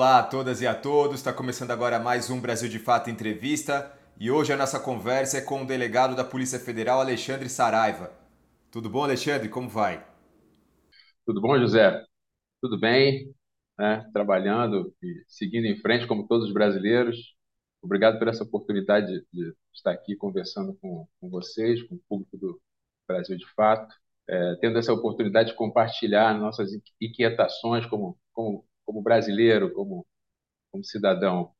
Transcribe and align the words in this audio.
Olá 0.00 0.20
a 0.20 0.22
todas 0.22 0.62
e 0.62 0.66
a 0.66 0.74
todos, 0.74 1.16
está 1.16 1.30
começando 1.30 1.72
agora 1.72 1.98
mais 1.98 2.30
um 2.30 2.40
Brasil 2.40 2.70
de 2.70 2.78
Fato 2.78 3.10
Entrevista 3.10 3.94
e 4.18 4.30
hoje 4.30 4.50
a 4.50 4.56
nossa 4.56 4.80
conversa 4.80 5.36
é 5.36 5.40
com 5.42 5.62
o 5.62 5.66
delegado 5.66 6.16
da 6.16 6.24
Polícia 6.24 6.58
Federal, 6.58 7.00
Alexandre 7.00 7.50
Saraiva. 7.50 8.10
Tudo 8.70 8.88
bom, 8.88 9.04
Alexandre? 9.04 9.50
Como 9.50 9.68
vai? 9.68 10.02
Tudo 11.26 11.38
bom, 11.42 11.58
José? 11.58 12.02
Tudo 12.62 12.80
bem, 12.80 13.30
né? 13.78 14.08
Trabalhando 14.10 14.90
e 15.02 15.22
seguindo 15.28 15.66
em 15.66 15.76
frente, 15.76 16.06
como 16.06 16.26
todos 16.26 16.46
os 16.46 16.54
brasileiros. 16.54 17.34
Obrigado 17.82 18.18
por 18.18 18.26
essa 18.26 18.42
oportunidade 18.42 19.22
de, 19.30 19.54
estar 19.74 19.90
aqui 19.90 20.16
conversando 20.16 20.72
com, 20.80 21.06
com, 21.20 21.28
vocês, 21.28 21.82
com 21.82 21.96
o 21.96 22.02
público 22.08 22.38
do 22.38 22.58
Brasil 23.06 23.36
de 23.36 23.46
Fato, 23.54 23.94
é, 24.26 24.54
tendo 24.62 24.78
essa 24.78 24.94
oportunidade 24.94 25.50
de 25.50 25.56
compartilhar 25.56 26.32
nossas 26.38 26.70
inquietações 26.98 27.84
como, 27.84 28.18
como 28.32 28.64
como 28.90 29.00
brasileiro, 29.00 29.72
como, 29.72 30.04
como 30.72 30.84
cidadão. 30.84 31.50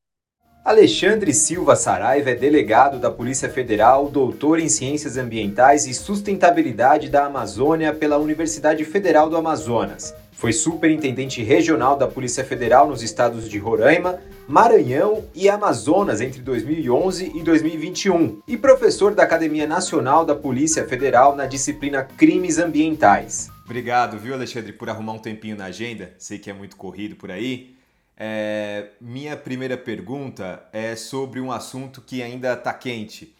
Alexandre 0.65 1.33
Silva 1.33 1.77
Saraiva 1.77 2.29
é 2.29 2.35
delegado 2.35 2.99
da 2.99 3.09
Polícia 3.09 3.49
Federal, 3.49 4.09
doutor 4.09 4.59
em 4.59 4.67
Ciências 4.67 5.17
Ambientais 5.17 5.87
e 5.87 5.93
Sustentabilidade 5.93 7.09
da 7.09 7.25
Amazônia 7.25 7.93
pela 7.93 8.17
Universidade 8.17 8.83
Federal 8.83 9.29
do 9.29 9.37
Amazonas. 9.37 10.13
Foi 10.33 10.51
superintendente 10.51 11.41
regional 11.41 11.95
da 11.95 12.07
Polícia 12.07 12.43
Federal 12.43 12.87
nos 12.87 13.01
estados 13.01 13.49
de 13.49 13.57
Roraima, 13.57 14.19
Maranhão 14.47 15.23
e 15.33 15.49
Amazonas 15.49 16.19
entre 16.19 16.41
2011 16.41 17.31
e 17.33 17.41
2021 17.41 18.41
e 18.47 18.57
professor 18.57 19.15
da 19.15 19.23
Academia 19.23 19.65
Nacional 19.65 20.25
da 20.25 20.35
Polícia 20.35 20.85
Federal 20.85 21.35
na 21.35 21.45
disciplina 21.45 22.03
Crimes 22.03 22.59
Ambientais. 22.59 23.49
Obrigado, 23.71 24.19
viu, 24.19 24.33
Alexandre, 24.33 24.73
por 24.73 24.89
arrumar 24.89 25.13
um 25.13 25.17
tempinho 25.17 25.55
na 25.55 25.63
agenda. 25.63 26.13
Sei 26.17 26.37
que 26.37 26.49
é 26.49 26.53
muito 26.53 26.75
corrido 26.75 27.15
por 27.15 27.31
aí. 27.31 27.73
É, 28.17 28.89
minha 28.99 29.37
primeira 29.37 29.77
pergunta 29.77 30.61
é 30.73 30.93
sobre 30.93 31.39
um 31.39 31.53
assunto 31.53 32.01
que 32.01 32.21
ainda 32.21 32.51
está 32.51 32.73
quente. 32.73 33.33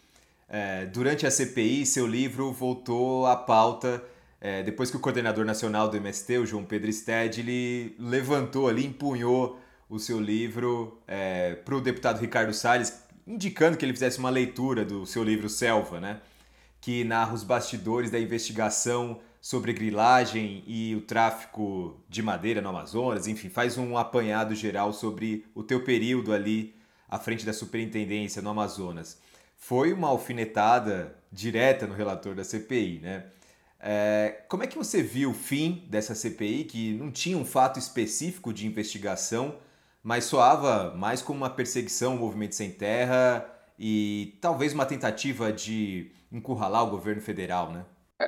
É, 0.48 0.86
durante 0.86 1.26
a 1.26 1.30
CPI, 1.30 1.84
seu 1.84 2.06
livro 2.06 2.50
voltou 2.50 3.26
à 3.26 3.36
pauta 3.36 4.02
é, 4.40 4.62
depois 4.62 4.90
que 4.90 4.96
o 4.96 5.00
coordenador 5.00 5.44
nacional 5.44 5.90
do 5.90 5.98
MST, 5.98 6.38
o 6.38 6.46
João 6.46 6.64
Pedro 6.64 6.90
Sted, 6.90 7.38
ele 7.38 7.94
levantou 7.98 8.68
ali, 8.68 8.86
empunhou 8.86 9.60
o 9.86 9.98
seu 9.98 10.18
livro 10.18 10.98
é, 11.06 11.56
para 11.56 11.76
o 11.76 11.80
deputado 11.82 12.18
Ricardo 12.18 12.54
Salles, 12.54 13.02
indicando 13.26 13.76
que 13.76 13.84
ele 13.84 13.92
fizesse 13.92 14.18
uma 14.18 14.30
leitura 14.30 14.82
do 14.82 15.04
seu 15.04 15.22
livro 15.22 15.50
Selva, 15.50 16.00
né? 16.00 16.22
que 16.80 17.04
narra 17.04 17.34
os 17.34 17.44
bastidores 17.44 18.10
da 18.10 18.18
investigação 18.18 19.20
sobre 19.42 19.72
grilagem 19.72 20.62
e 20.68 20.94
o 20.94 21.00
tráfico 21.00 22.00
de 22.08 22.22
madeira 22.22 22.60
no 22.62 22.68
Amazonas, 22.68 23.26
enfim, 23.26 23.48
faz 23.48 23.76
um 23.76 23.98
apanhado 23.98 24.54
geral 24.54 24.92
sobre 24.92 25.44
o 25.52 25.64
teu 25.64 25.82
período 25.82 26.32
ali 26.32 26.76
à 27.08 27.18
frente 27.18 27.44
da 27.44 27.52
superintendência 27.52 28.40
no 28.40 28.50
Amazonas. 28.50 29.18
Foi 29.56 29.92
uma 29.92 30.06
alfinetada 30.06 31.16
direta 31.30 31.88
no 31.88 31.94
relator 31.94 32.36
da 32.36 32.44
CPI, 32.44 33.00
né? 33.00 33.24
É, 33.80 34.44
como 34.48 34.62
é 34.62 34.68
que 34.68 34.78
você 34.78 35.02
viu 35.02 35.30
o 35.30 35.34
fim 35.34 35.88
dessa 35.90 36.14
CPI, 36.14 36.62
que 36.62 36.92
não 36.92 37.10
tinha 37.10 37.36
um 37.36 37.44
fato 37.44 37.80
específico 37.80 38.52
de 38.52 38.64
investigação, 38.64 39.56
mas 40.04 40.22
soava 40.22 40.94
mais 40.94 41.20
como 41.20 41.38
uma 41.38 41.50
perseguição 41.50 42.12
ao 42.12 42.18
movimento 42.18 42.54
sem 42.54 42.70
terra 42.70 43.44
e 43.76 44.38
talvez 44.40 44.72
uma 44.72 44.86
tentativa 44.86 45.52
de 45.52 46.12
encurralar 46.30 46.84
o 46.84 46.90
governo 46.90 47.20
federal, 47.20 47.72
né? 47.72 47.84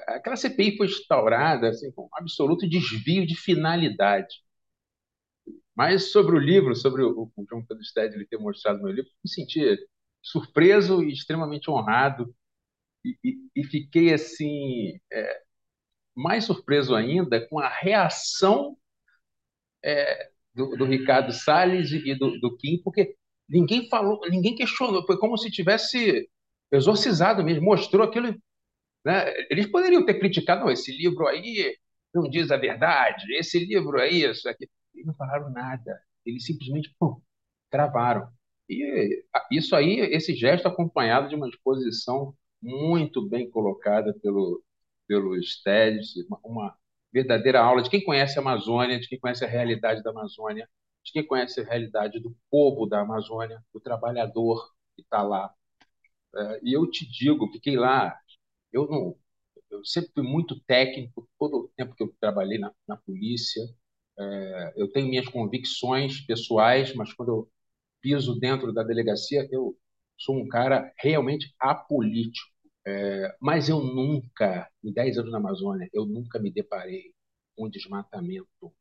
Aquela 0.09 0.37
CPI 0.37 0.77
foi 0.77 0.87
instaurada 0.87 1.69
assim, 1.69 1.91
com 1.93 2.05
um 2.05 2.09
absoluto 2.13 2.69
desvio 2.69 3.27
de 3.27 3.37
finalidade. 3.37 4.37
Mas 5.75 6.13
sobre 6.13 6.37
o 6.37 6.39
livro, 6.39 6.75
sobre 6.77 7.03
o, 7.03 7.31
o 7.37 7.67
Pedro 7.67 7.85
Stedley 7.85 8.27
ter 8.27 8.39
mostrado 8.39 8.83
meu 8.83 8.93
livro, 8.93 9.11
me 9.25 9.31
senti 9.31 9.77
surpreso 10.23 11.03
e 11.03 11.13
extremamente 11.13 11.71
honrado 11.71 12.35
e, 13.05 13.19
e, 13.23 13.37
e 13.57 13.65
fiquei 13.65 14.13
assim 14.15 14.99
é, 15.13 15.43
mais 16.15 16.45
surpreso 16.45 16.95
ainda 16.95 17.47
com 17.49 17.59
a 17.59 17.69
reação 17.69 18.77
é, 19.83 20.31
do, 20.55 20.77
do, 20.77 20.85
Ricardo 20.85 21.33
Salles 21.33 21.91
e 21.93 22.15
do, 22.15 22.39
do 22.41 22.57
Kim, 22.57 22.81
porque 22.83 23.17
ninguém 23.49 23.89
falou, 23.89 24.21
ninguém 24.31 24.55
questionou, 24.55 25.05
foi 25.05 25.19
como 25.19 25.37
se 25.37 25.51
tivesse 25.51 26.29
exorcizado 26.73 27.45
mesmo, 27.45 27.65
mostrou 27.65 28.07
aquilo 28.07 28.35
né? 29.05 29.33
Eles 29.51 29.67
poderiam 29.67 30.05
ter 30.05 30.19
criticado, 30.19 30.63
não, 30.63 30.71
esse 30.71 30.97
livro 30.97 31.27
aí 31.27 31.77
não 32.15 32.29
diz 32.29 32.51
a 32.51 32.57
verdade, 32.57 33.35
esse 33.35 33.59
livro 33.59 34.01
aí, 34.01 34.25
isso 34.25 34.49
aqui. 34.49 34.69
Eles 34.95 35.07
não 35.07 35.15
falaram 35.15 35.51
nada, 35.51 36.01
eles 36.25 36.47
simplesmente 36.47 36.95
pum, 36.99 37.21
travaram. 37.71 38.29
E 38.69 39.25
isso 39.51 39.77
aí, 39.77 39.99
esse 40.01 40.35
gesto 40.35 40.67
acompanhado 40.69 41.29
de 41.29 41.35
uma 41.35 41.49
exposição 41.49 42.35
muito 42.63 43.29
bem 43.29 43.51
colocada 43.51 44.15
pelo, 44.23 44.63
pelo 45.07 45.41
Stedes, 45.43 46.17
uma, 46.29 46.41
uma 46.43 46.79
verdadeira 47.13 47.61
aula 47.61 47.83
de 47.83 47.91
quem 47.91 48.03
conhece 48.03 48.39
a 48.39 48.43
Amazônia, 48.43 48.99
de 48.99 49.09
quem 49.09 49.19
conhece 49.19 49.45
a 49.45 49.49
realidade 49.49 50.03
da 50.03 50.11
Amazônia, 50.11 50.69
de 51.05 51.13
quem 51.13 51.27
conhece 51.27 51.61
a 51.61 51.65
realidade 51.65 52.19
do 52.21 52.35
povo 52.51 52.87
da 52.87 53.01
Amazônia, 53.01 53.63
do 53.73 53.81
trabalhador 53.81 54.73
que 54.97 55.03
está 55.03 55.23
lá. 55.23 55.53
É, 56.35 56.61
e 56.63 56.73
eu 56.73 56.91
te 56.91 57.09
digo, 57.11 57.51
fiquei 57.53 57.77
lá 57.77 58.19
eu 58.75 58.89
não, 58.89 59.17
eu 59.71 59.85
sempre 59.85 60.13
fui 60.15 60.25
muito 60.25 60.61
técnico, 60.63 61.29
todo 61.39 61.57
o 61.59 61.69
tempo 61.77 61.95
que 61.97 62.03
eu 62.05 62.15
trabalhei 62.21 62.59
na, 62.59 62.73
na 62.89 62.97
polícia. 62.97 63.63
É, 64.19 64.75
eu 64.77 64.91
tenho 64.93 65.09
minhas 65.09 65.29
convicções 65.29 66.21
pessoais, 66.27 66.95
mas 66.95 67.13
quando 67.15 67.31
eu 67.31 67.51
piso 68.03 68.39
dentro 68.39 68.73
da 68.73 68.83
delegacia, 68.85 69.49
eu 69.53 69.79
sou 70.19 70.37
um 70.39 70.49
cara 70.49 70.93
realmente 70.99 71.55
apolítico. 71.61 72.49
É, 72.87 73.37
mas 73.41 73.69
eu 73.69 73.81
nunca, 73.81 74.71
em 74.85 74.93
10 74.93 75.19
anos 75.19 75.33
na 75.33 75.39
Amazônia, 75.39 75.89
eu 75.93 76.07
nunca 76.07 76.39
me 76.41 76.51
deparei 76.53 77.15
com 77.57 77.69
desmatamento, 77.71 78.75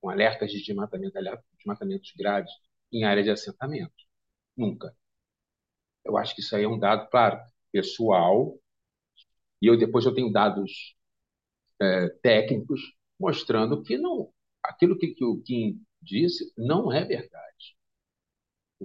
com 0.00 0.10
alertas 0.10 0.50
de 0.52 0.62
desmatamento, 0.62 1.14
desmatamentos 1.56 2.12
graves 2.16 2.52
em 2.92 3.04
área 3.04 3.22
de 3.22 3.30
assentamento. 3.30 3.94
Nunca. 4.56 4.94
Eu 6.04 6.16
acho 6.16 6.34
que 6.34 6.40
isso 6.40 6.54
aí 6.56 6.64
é 6.64 6.68
um 6.68 6.78
dado, 6.78 7.08
claro, 7.10 7.38
pessoal, 7.72 8.58
e 9.62 9.68
eu 9.68 9.78
depois 9.78 10.04
eu 10.04 10.14
tenho 10.14 10.32
dados 10.32 10.96
é, 11.80 12.08
técnicos 12.22 12.80
mostrando 13.18 13.82
que 13.82 13.96
não, 13.96 14.32
aquilo 14.62 14.98
que, 14.98 15.14
que 15.14 15.24
o 15.24 15.40
Kim 15.42 15.80
disse 16.02 16.52
não 16.58 16.92
é 16.92 17.04
verdade. 17.04 17.76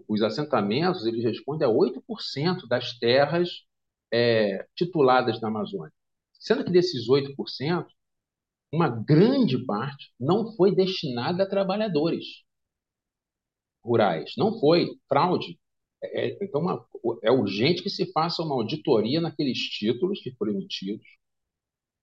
Os 0.07 0.21
assentamentos 0.21 1.05
eles 1.07 1.23
respondem 1.23 1.67
a 1.67 1.71
8% 1.71 2.67
das 2.67 2.97
terras 2.99 3.49
é, 4.13 4.67
tituladas 4.75 5.41
na 5.41 5.47
Amazônia. 5.47 5.93
Sendo 6.33 6.63
que 6.63 6.71
desses 6.71 7.09
8%, 7.09 7.87
uma 8.71 8.89
grande 8.89 9.65
parte 9.65 10.13
não 10.19 10.55
foi 10.55 10.75
destinada 10.75 11.43
a 11.43 11.49
trabalhadores 11.49 12.25
rurais. 13.83 14.33
Não 14.37 14.59
foi. 14.59 14.87
Fraude. 15.07 15.59
É, 16.03 16.43
então, 16.43 16.61
uma, 16.61 16.85
é 17.23 17.31
urgente 17.31 17.81
que 17.83 17.89
se 17.89 18.11
faça 18.11 18.43
uma 18.43 18.55
auditoria 18.55 19.19
naqueles 19.21 19.57
títulos 19.59 20.21
que 20.21 20.31
foram 20.35 20.53
emitidos, 20.53 21.05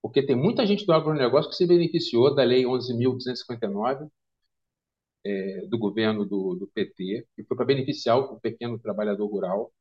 porque 0.03 0.25
tem 0.25 0.37
muita 0.37 0.66
gente 0.66 0.87
do 0.87 0.93
agronegócio 0.93 1.50
que 1.50 1.56
se 1.56 1.66
beneficiou 1.66 2.34
da 2.34 2.44
Lei 2.44 2.65
11.259 2.65 4.09
é, 5.25 5.66
do 5.66 5.78
governo 5.78 6.25
do, 6.25 6.54
do 6.54 6.66
PT, 6.69 7.27
que 7.37 7.44
foi 7.44 7.56
para 7.56 7.66
beneficiar 7.66 8.19
o 8.19 8.41
pequeno 8.41 8.78
trabalhador 8.78 9.27
rural, 9.27 9.72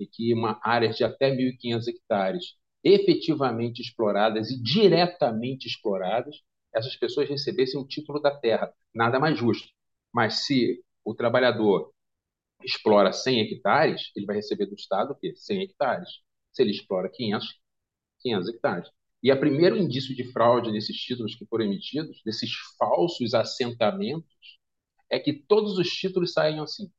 e 0.00 0.06
que 0.06 0.32
uma 0.34 0.60
área 0.62 0.90
de 0.90 1.04
até 1.04 1.30
1.500 1.34 1.88
hectares 1.88 2.44
efetivamente 2.84 3.82
exploradas 3.82 4.50
e 4.50 4.62
diretamente 4.62 5.66
exploradas, 5.66 6.36
essas 6.74 6.96
pessoas 6.96 7.28
recebessem 7.28 7.80
o 7.80 7.86
título 7.86 8.20
da 8.20 8.30
terra. 8.36 8.72
Nada 8.94 9.18
mais 9.20 9.38
justo. 9.38 9.68
Mas 10.12 10.46
se 10.46 10.82
o 11.04 11.14
trabalhador 11.14 11.92
explora 12.62 13.12
100 13.12 13.40
hectares, 13.40 14.10
ele 14.16 14.26
vai 14.26 14.36
receber 14.36 14.66
do 14.66 14.74
Estado 14.74 15.12
o 15.12 15.14
quê? 15.14 15.34
100 15.34 15.62
hectares. 15.62 16.08
Se 16.52 16.62
ele 16.62 16.70
explora 16.72 17.08
500, 17.08 17.60
500 18.20 18.48
hectares. 18.48 18.90
E 19.22 19.32
o 19.32 19.40
primeiro 19.40 19.76
indício 19.76 20.14
de 20.14 20.24
fraude 20.32 20.72
desses 20.72 20.96
títulos 20.96 21.34
que 21.34 21.46
foram 21.46 21.64
emitidos, 21.64 22.22
desses 22.24 22.50
falsos 22.78 23.34
assentamentos, 23.34 24.28
é 25.10 25.18
que 25.18 25.32
todos 25.32 25.78
os 25.78 25.88
títulos 25.88 26.32
saem 26.32 26.60
assim. 26.60 26.90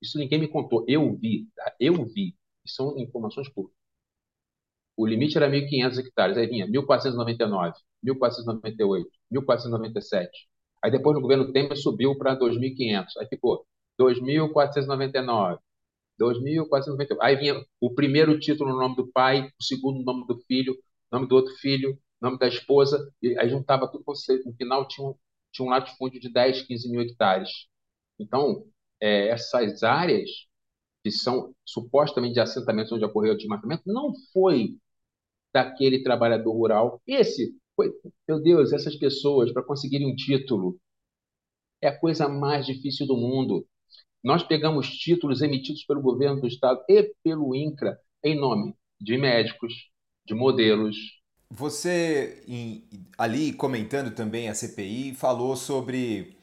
Isso 0.00 0.18
ninguém 0.18 0.38
me 0.40 0.48
contou. 0.48 0.84
Eu 0.88 1.16
vi, 1.16 1.48
tá? 1.54 1.74
eu 1.78 2.04
vi. 2.06 2.34
São 2.66 2.98
informações 2.98 3.48
públicas. 3.48 3.78
O 4.96 5.06
limite 5.06 5.36
era 5.36 5.48
1.500 5.48 5.98
hectares. 5.98 6.36
Aí 6.36 6.46
vinha 6.46 6.66
1.499, 6.66 7.74
1.498, 8.04 9.06
1.497. 9.32 10.28
Aí 10.82 10.90
depois 10.90 11.14
no 11.14 11.20
governo 11.22 11.52
Temer 11.52 11.76
subiu 11.76 12.16
para 12.16 12.38
2.500. 12.38 13.06
Aí 13.18 13.26
ficou 13.28 13.66
2.499, 14.00 15.58
2.499. 16.18 17.18
Aí 17.22 17.36
vinha 17.36 17.64
o 17.80 17.94
primeiro 17.94 18.38
título 18.38 18.70
no 18.72 18.78
nome 18.78 18.96
do 18.96 19.08
pai, 19.12 19.50
o 19.60 19.62
segundo 19.64 19.98
no 19.98 20.04
nome 20.04 20.26
do 20.26 20.38
filho, 20.46 20.76
nome 21.12 21.26
do 21.28 21.34
outro 21.36 21.54
filho, 21.56 21.98
nome 22.20 22.38
da 22.38 22.48
esposa, 22.48 23.12
e 23.22 23.38
aí 23.38 23.48
juntava 23.48 23.90
tudo, 23.90 24.04
no 24.44 24.54
final 24.54 24.86
tinha 24.86 25.06
um, 25.06 25.14
tinha 25.52 25.66
um 25.66 25.70
latifúndio 25.70 26.20
de 26.20 26.30
10, 26.32 26.62
15 26.62 26.90
mil 26.90 27.00
hectares. 27.00 27.48
Então, 28.18 28.64
é, 29.00 29.28
essas 29.28 29.82
áreas 29.82 30.30
que 31.02 31.10
são 31.10 31.54
supostamente 31.64 32.34
de 32.34 32.40
assentamentos 32.40 32.92
onde 32.92 33.04
ocorreu 33.04 33.34
o 33.34 33.36
desmatamento, 33.36 33.82
não 33.86 34.12
foi 34.32 34.76
daquele 35.52 36.02
trabalhador 36.02 36.52
rural. 36.52 37.02
Esse 37.06 37.54
foi, 37.76 37.90
meu 38.28 38.40
Deus, 38.42 38.72
essas 38.72 38.96
pessoas, 38.96 39.52
para 39.52 39.62
conseguirem 39.64 40.10
um 40.10 40.16
título, 40.16 40.78
é 41.82 41.88
a 41.88 41.98
coisa 41.98 42.28
mais 42.28 42.66
difícil 42.66 43.06
do 43.06 43.16
mundo. 43.16 43.66
Nós 44.22 44.42
pegamos 44.42 44.88
títulos 44.88 45.40
emitidos 45.40 45.82
pelo 45.84 46.02
governo 46.02 46.40
do 46.40 46.46
estado 46.46 46.82
e 46.88 47.14
pelo 47.22 47.54
INCRA 47.54 47.98
em 48.22 48.38
nome 48.38 48.74
de 49.00 49.16
médicos, 49.16 49.72
de 50.26 50.34
modelos. 50.34 50.96
Você, 51.50 52.44
ali 53.16 53.52
comentando 53.52 54.14
também 54.14 54.48
a 54.48 54.54
CPI, 54.54 55.14
falou 55.14 55.56
sobre 55.56 56.36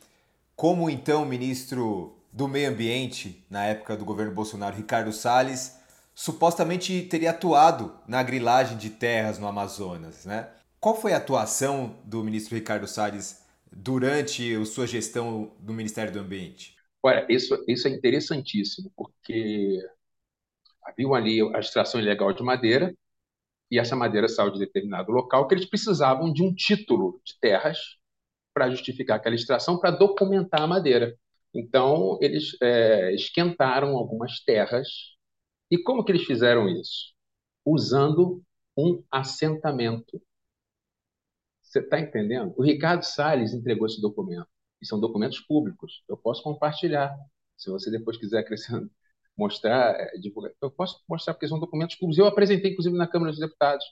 como 0.55 0.89
então 0.89 1.23
o 1.23 1.25
ministro 1.25 2.17
do 2.33 2.47
Meio 2.47 2.69
Ambiente, 2.69 3.45
na 3.49 3.65
época 3.65 3.95
do 3.95 4.03
governo 4.03 4.33
Bolsonaro, 4.33 4.75
Ricardo 4.75 5.13
Salles, 5.13 5.77
supostamente 6.15 7.03
teria 7.03 7.29
atuado 7.29 7.93
na 8.07 8.23
grilagem 8.23 8.75
de 8.77 8.89
terras 8.89 9.37
no 9.37 9.47
Amazonas, 9.47 10.25
né? 10.25 10.49
Qual 10.79 10.99
foi 10.99 11.13
a 11.13 11.17
atuação 11.17 11.95
do 12.03 12.23
ministro 12.23 12.55
Ricardo 12.55 12.87
Salles 12.87 13.43
durante 13.71 14.55
a 14.55 14.65
sua 14.65 14.87
gestão 14.87 15.51
do 15.59 15.73
Ministério 15.73 16.11
do 16.11 16.19
Ambiente? 16.19 16.76
Olha, 17.03 17.25
isso, 17.29 17.63
isso 17.67 17.87
é 17.87 17.91
interessantíssimo, 17.91 18.91
porque 18.95 19.79
havia 20.83 21.07
ali 21.09 21.41
a 21.55 21.59
extração 21.59 21.99
ilegal 21.99 22.33
de 22.33 22.43
madeira, 22.43 22.93
e 23.71 23.79
essa 23.79 23.95
madeira 23.95 24.27
saiu 24.27 24.51
de 24.51 24.59
determinado 24.59 25.11
local 25.11 25.47
que 25.47 25.55
eles 25.55 25.65
precisavam 25.65 26.31
de 26.33 26.43
um 26.43 26.53
título 26.53 27.21
de 27.25 27.37
terras 27.39 27.79
para 28.53 28.69
justificar 28.71 29.17
aquela 29.17 29.35
extração, 29.35 29.79
para 29.79 29.91
documentar 29.91 30.61
a 30.63 30.67
madeira. 30.67 31.15
Então, 31.53 32.17
eles 32.21 32.57
é, 32.61 33.13
esquentaram 33.15 33.97
algumas 33.97 34.41
terras. 34.43 34.87
E 35.71 35.77
como 35.77 36.03
que 36.05 36.11
eles 36.11 36.25
fizeram 36.25 36.69
isso? 36.69 37.13
Usando 37.65 38.43
um 38.77 39.03
assentamento. 39.11 40.21
Você 41.61 41.81
está 41.81 41.99
entendendo? 41.99 42.55
O 42.57 42.63
Ricardo 42.63 43.03
Salles 43.03 43.53
entregou 43.53 43.85
esse 43.85 44.01
documento. 44.01 44.47
E 44.81 44.85
são 44.85 44.99
documentos 44.99 45.39
públicos. 45.39 46.03
Eu 46.07 46.17
posso 46.17 46.43
compartilhar. 46.43 47.15
Se 47.57 47.69
você 47.69 47.89
depois 47.89 48.17
quiser 48.17 48.39
acrescentar, 48.39 48.89
mostrar, 49.37 49.95
é, 49.99 50.17
divulgar, 50.17 50.51
eu 50.61 50.71
posso 50.71 51.03
mostrar 51.07 51.33
porque 51.33 51.47
são 51.47 51.59
documentos 51.59 51.95
públicos. 51.95 52.17
Eu 52.17 52.27
apresentei, 52.27 52.71
inclusive, 52.71 52.95
na 52.95 53.07
Câmara 53.07 53.31
dos 53.31 53.39
Deputados. 53.39 53.85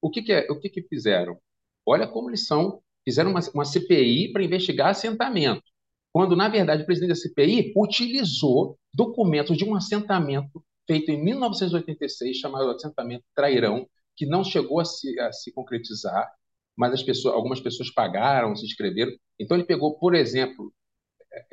O 0.00 0.10
que, 0.10 0.22
que 0.22 0.32
é? 0.32 0.46
O 0.50 0.58
que, 0.58 0.68
que 0.68 0.82
fizeram? 0.82 1.38
Olha 1.86 2.06
como 2.06 2.30
eles 2.30 2.46
são. 2.46 2.82
Fizeram 3.04 3.30
uma, 3.30 3.40
uma 3.54 3.64
CPI 3.64 4.32
para 4.32 4.44
investigar 4.44 4.88
assentamento 4.88 5.64
quando, 6.12 6.36
na 6.36 6.48
verdade, 6.48 6.82
o 6.82 6.86
presidente 6.86 7.08
da 7.08 7.14
CPI 7.16 7.72
utilizou 7.74 8.78
documentos 8.92 9.56
de 9.56 9.64
um 9.64 9.74
assentamento 9.74 10.62
feito 10.86 11.10
em 11.10 11.22
1986, 11.24 12.36
chamado 12.36 12.70
assentamento 12.70 13.24
Trairão, 13.34 13.88
que 14.14 14.26
não 14.26 14.44
chegou 14.44 14.78
a 14.78 14.84
se, 14.84 15.18
a 15.18 15.32
se 15.32 15.50
concretizar, 15.52 16.30
mas 16.76 16.92
as 16.92 17.02
pessoas, 17.02 17.34
algumas 17.34 17.60
pessoas 17.60 17.90
pagaram, 17.90 18.56
se 18.56 18.64
inscreveram. 18.64 19.12
Então, 19.38 19.56
ele 19.56 19.66
pegou, 19.66 19.98
por 19.98 20.14
exemplo, 20.14 20.72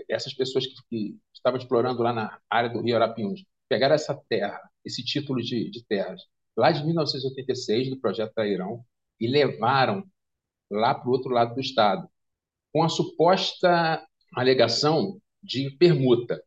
essas 0.10 0.34
pessoas 0.34 0.66
que, 0.66 0.74
que 0.90 1.18
estavam 1.34 1.60
explorando 1.60 2.02
lá 2.02 2.14
na 2.14 2.40
área 2.50 2.70
do 2.70 2.82
Rio 2.82 2.96
Arapiuns, 2.96 3.44
pegaram 3.68 3.96
essa 3.96 4.20
terra, 4.28 4.60
esse 4.84 5.04
título 5.04 5.42
de, 5.42 5.70
de 5.70 5.86
terras, 5.86 6.22
lá 6.58 6.72
de 6.72 6.84
1986, 6.84 7.90
do 7.90 8.00
projeto 8.00 8.34
Trairão, 8.34 8.84
e 9.20 9.28
levaram 9.28 10.04
lá 10.70 10.94
para 10.96 11.10
o 11.10 11.12
outro 11.12 11.32
lado 11.32 11.56
do 11.56 11.62
estado, 11.62 12.10
com 12.74 12.84
a 12.84 12.90
suposta 12.90 14.06
alegação 14.36 15.20
de 15.42 15.72
permuta. 15.72 16.42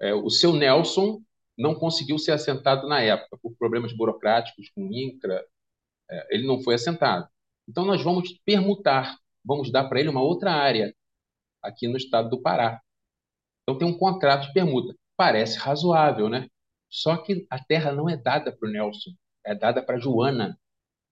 É, 0.00 0.14
o 0.14 0.30
seu 0.30 0.52
Nelson 0.52 1.20
não 1.56 1.74
conseguiu 1.74 2.18
ser 2.18 2.32
assentado 2.32 2.86
na 2.86 3.00
época, 3.00 3.38
por 3.42 3.56
problemas 3.56 3.92
burocráticos 3.92 4.68
com 4.70 4.88
o 4.88 4.92
INCRA, 4.92 5.44
é, 6.10 6.34
ele 6.34 6.46
não 6.46 6.62
foi 6.62 6.74
assentado. 6.74 7.28
Então, 7.68 7.84
nós 7.84 8.02
vamos 8.02 8.32
permutar, 8.44 9.16
vamos 9.44 9.70
dar 9.70 9.88
para 9.88 10.00
ele 10.00 10.08
uma 10.08 10.22
outra 10.22 10.52
área 10.52 10.94
aqui 11.62 11.88
no 11.88 11.96
estado 11.96 12.30
do 12.30 12.40
Pará. 12.40 12.80
Então, 13.62 13.78
tem 13.78 13.88
um 13.88 13.96
contrato 13.96 14.46
de 14.46 14.52
permuta. 14.52 14.94
Parece 15.16 15.58
razoável, 15.58 16.28
né? 16.28 16.48
Só 16.88 17.16
que 17.16 17.46
a 17.50 17.62
terra 17.62 17.92
não 17.92 18.08
é 18.08 18.16
dada 18.16 18.52
para 18.52 18.68
o 18.68 18.72
Nelson, 18.72 19.10
é 19.44 19.54
dada 19.54 19.82
para 19.82 19.98
Joana. 19.98 20.58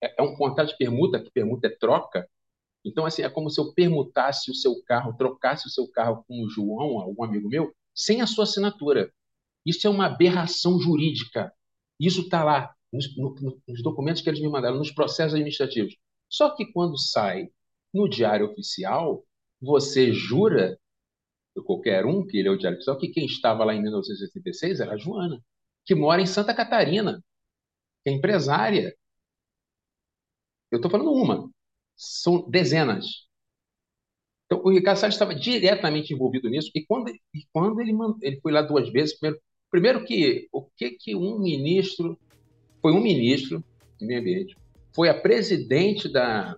É, 0.02 0.20
é 0.20 0.22
um 0.22 0.36
contrato 0.36 0.68
de 0.68 0.76
permuta, 0.76 1.20
que 1.20 1.30
permuta 1.30 1.66
é 1.66 1.70
troca, 1.70 2.28
então, 2.84 3.06
assim, 3.06 3.22
é 3.22 3.30
como 3.30 3.48
se 3.48 3.58
eu 3.58 3.72
permutasse 3.72 4.50
o 4.50 4.54
seu 4.54 4.82
carro, 4.84 5.16
trocasse 5.16 5.66
o 5.66 5.70
seu 5.70 5.88
carro 5.88 6.22
com 6.28 6.44
o 6.44 6.50
João, 6.50 7.00
algum 7.00 7.24
amigo 7.24 7.48
meu, 7.48 7.74
sem 7.94 8.20
a 8.20 8.26
sua 8.26 8.44
assinatura. 8.44 9.10
Isso 9.64 9.86
é 9.86 9.90
uma 9.90 10.06
aberração 10.06 10.78
jurídica. 10.78 11.50
Isso 11.98 12.22
está 12.22 12.44
lá 12.44 12.74
nos, 12.92 13.16
no, 13.16 13.34
nos, 13.66 13.82
documentos 13.82 14.20
que 14.20 14.28
eles 14.28 14.40
me 14.40 14.50
mandaram, 14.50 14.76
nos 14.76 14.90
processos 14.90 15.32
administrativos. 15.32 15.96
Só 16.28 16.54
que 16.54 16.66
quando 16.72 16.98
sai 16.98 17.50
no 17.92 18.08
Diário 18.08 18.50
Oficial, 18.50 19.24
você 19.60 20.12
jura, 20.12 20.78
qualquer 21.64 22.04
um 22.04 22.26
que 22.26 22.38
ele 22.38 22.48
é 22.48 22.50
o 22.50 22.58
Diário 22.58 22.76
Oficial, 22.76 22.98
que 22.98 23.08
quem 23.08 23.26
estava 23.26 23.64
lá 23.64 23.74
em 23.74 23.82
1986 23.82 24.80
era 24.80 24.94
a 24.94 24.96
Joana, 24.96 25.40
que 25.84 25.94
mora 25.94 26.20
em 26.20 26.26
Santa 26.26 26.54
Catarina, 26.54 27.22
que 28.02 28.10
é 28.10 28.12
empresária. 28.12 28.96
Eu 30.70 30.76
estou 30.76 30.90
falando 30.90 31.12
uma 31.12 31.48
são 31.96 32.48
dezenas. 32.48 33.26
Então, 34.46 34.60
o 34.62 34.70
Ricardo 34.70 34.98
Salles 34.98 35.14
estava 35.14 35.34
diretamente 35.34 36.12
envolvido 36.12 36.48
nisso, 36.48 36.70
e 36.74 36.84
quando, 36.84 37.08
e 37.08 37.46
quando 37.52 37.80
ele, 37.80 37.92
ele 38.20 38.40
foi 38.40 38.52
lá 38.52 38.62
duas 38.62 38.90
vezes, 38.90 39.18
primeiro, 39.18 39.42
primeiro 39.70 40.04
que 40.04 40.48
o 40.52 40.62
que, 40.62 40.90
que 40.92 41.14
um 41.14 41.38
ministro, 41.38 42.18
foi 42.82 42.92
um 42.92 43.00
ministro 43.00 43.64
de 43.98 44.06
meio 44.06 44.20
ambiente, 44.20 44.56
foi 44.94 45.08
a 45.08 45.14
presidente 45.14 46.08
da, 46.08 46.56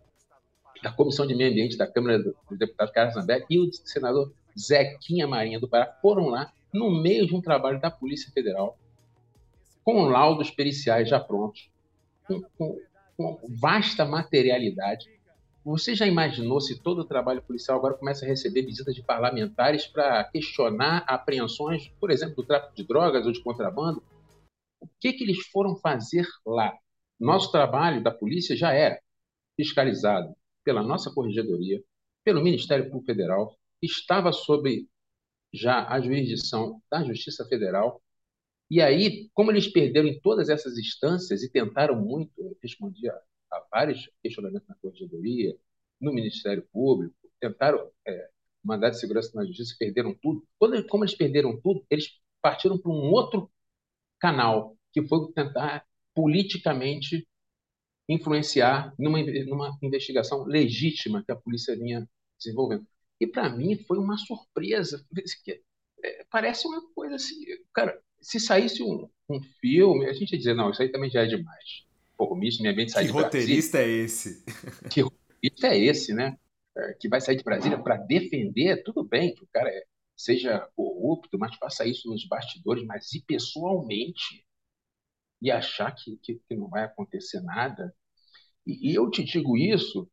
da 0.83 0.93
Comissão 0.93 1.27
de 1.27 1.35
Meio 1.35 1.50
Ambiente 1.50 1.77
da 1.77 1.87
Câmara 1.87 2.19
dos 2.19 2.59
Deputados, 2.59 2.93
Carlos 2.93 3.15
Zambelli, 3.15 3.44
e 3.50 3.59
o 3.59 3.73
senador 3.73 4.33
Zequinha 4.59 5.27
Marinha 5.27 5.59
do 5.59 5.69
Pará 5.69 5.97
foram 6.00 6.29
lá 6.29 6.53
no 6.73 6.91
meio 6.91 7.27
de 7.27 7.35
um 7.35 7.41
trabalho 7.41 7.81
da 7.81 7.91
Polícia 7.91 8.31
Federal, 8.33 8.79
com 9.83 10.05
laudos 10.05 10.50
periciais 10.50 11.09
já 11.09 11.19
prontos, 11.19 11.71
com, 12.27 12.43
com, 12.59 12.81
com 13.17 13.40
vasta 13.49 14.05
materialidade, 14.05 15.09
você 15.66 15.97
já 15.97 16.07
imaginou 16.07 16.61
se 16.61 16.78
todo 16.81 17.00
o 17.00 17.05
trabalho 17.05 17.43
policial 17.43 17.76
agora 17.76 17.95
começa 17.95 18.25
a 18.25 18.28
receber 18.28 18.62
visitas 18.62 18.95
de 18.95 19.02
parlamentares 19.02 19.85
para 19.85 20.23
questionar 20.23 21.02
apreensões, 21.09 21.88
por 21.99 22.12
exemplo, 22.12 22.37
do 22.37 22.45
tráfico 22.45 22.73
de 22.76 22.85
drogas 22.85 23.26
ou 23.26 23.33
de 23.33 23.43
contrabando? 23.43 24.00
O 24.81 24.87
que, 25.00 25.12
que 25.12 25.25
eles 25.25 25.45
foram 25.49 25.75
fazer 25.75 26.25
lá? 26.47 26.73
Nosso 27.18 27.50
trabalho 27.50 28.02
da 28.02 28.11
polícia 28.11 28.56
já 28.56 28.73
era 28.73 29.00
fiscalizado 29.56 30.35
pela 30.64 30.82
nossa 30.82 31.11
corregedoria, 31.12 31.82
pelo 32.25 32.42
Ministério 32.42 32.87
Público 32.87 33.06
Federal, 33.06 33.56
estava 33.82 34.32
sob 34.32 34.88
já 35.52 35.87
a 35.88 36.00
jurisdição 36.00 36.82
da 36.90 37.04
Justiça 37.04 37.46
Federal. 37.46 38.02
E 38.70 38.82
aí, 38.82 39.30
como 39.35 39.50
eles 39.52 39.68
perderam 39.68 40.08
em 40.08 40.20
todas 40.20 40.49
essas 40.49 40.76
instâncias 40.78 41.42
e 41.42 41.50
tentaram 41.50 41.96
muito, 41.96 42.32
eu 42.38 42.56
respondi 42.62 43.08
a 43.08 43.20
a 43.50 43.64
vários 43.70 44.08
questionamentos 44.23 44.68
na 44.68 44.75
Corregedoria, 44.76 45.56
no 46.00 46.12
Ministério 46.12 46.66
Público, 46.73 47.14
tentaram 47.40 47.90
é, 48.06 48.30
mandar 48.62 48.90
de 48.90 49.00
segurança 49.00 49.30
na 49.35 49.44
Justiça, 49.46 49.76
perderam 49.78 50.14
tudo. 50.20 50.46
Quando, 50.58 50.87
como 50.88 51.04
eles 51.04 51.14
perderam 51.14 51.61
tudo, 51.61 51.85
eles 51.90 52.18
partiram 52.42 52.78
para 52.78 52.90
um 52.90 53.11
outro 53.11 53.50
canal, 54.18 54.76
que 54.92 55.06
foi 55.06 55.32
tentar 55.32 55.85
politicamente 56.16 57.25
influenciar 58.08 58.92
numa, 58.99 59.23
numa 59.44 59.78
investigação 59.82 60.44
legítima 60.44 61.23
que 61.23 61.30
a 61.30 61.37
polícia 61.37 61.76
vinha 61.76 62.08
desenvolvendo. 62.38 62.87
E 63.20 63.26
para 63.26 63.49
mim 63.49 63.76
foi 63.76 63.99
uma 63.99 64.16
surpresa. 64.16 65.04
É, 66.02 66.25
parece 66.30 66.66
uma 66.66 66.82
coisa 66.92 67.16
assim, 67.16 67.44
cara, 67.73 68.00
se 68.20 68.40
saísse 68.40 68.82
um, 68.82 69.08
um 69.28 69.40
filme, 69.61 70.06
a 70.06 70.12
gente 70.12 70.32
ia 70.32 70.38
dizer, 70.38 70.54
não, 70.54 70.70
isso 70.70 70.82
aí 70.82 70.88
também 70.90 71.11
já 71.11 71.23
é 71.23 71.26
demais 71.26 71.87
pô, 72.16 72.25
o 72.25 72.28
do 72.28 72.37
Meio 72.37 72.73
Ambiente 72.73 72.92
sai 72.92 73.04
que 73.04 73.12
de 73.12 73.12
roteirista 73.12 73.78
é 73.78 73.88
esse? 73.88 74.44
Que 74.90 75.02
roteirista 75.02 75.68
é 75.68 75.78
esse, 75.78 76.14
né? 76.14 76.38
É, 76.76 76.94
que 76.94 77.08
vai 77.08 77.20
sair 77.20 77.37
de 77.37 77.44
Brasília 77.44 77.78
para 77.78 77.96
defender, 77.96 78.82
tudo 78.82 79.04
bem 79.04 79.35
que 79.35 79.44
o 79.44 79.49
cara 79.52 79.68
é, 79.68 79.85
seja 80.16 80.68
corrupto, 80.75 81.38
mas 81.38 81.54
faça 81.56 81.87
isso 81.87 82.08
nos 82.08 82.26
bastidores, 82.26 82.85
mas 82.85 83.12
e 83.12 83.23
pessoalmente? 83.23 84.44
E 85.43 85.50
achar 85.50 85.93
que, 85.95 86.16
que, 86.23 86.40
que 86.49 86.57
não 86.57 86.69
vai 86.69 86.85
acontecer 86.85 87.40
nada? 87.43 87.95
E, 88.66 88.90
e 88.93 88.95
eu 88.95 89.11
te 89.11 89.25
digo 89.25 89.57
isso 89.57 90.09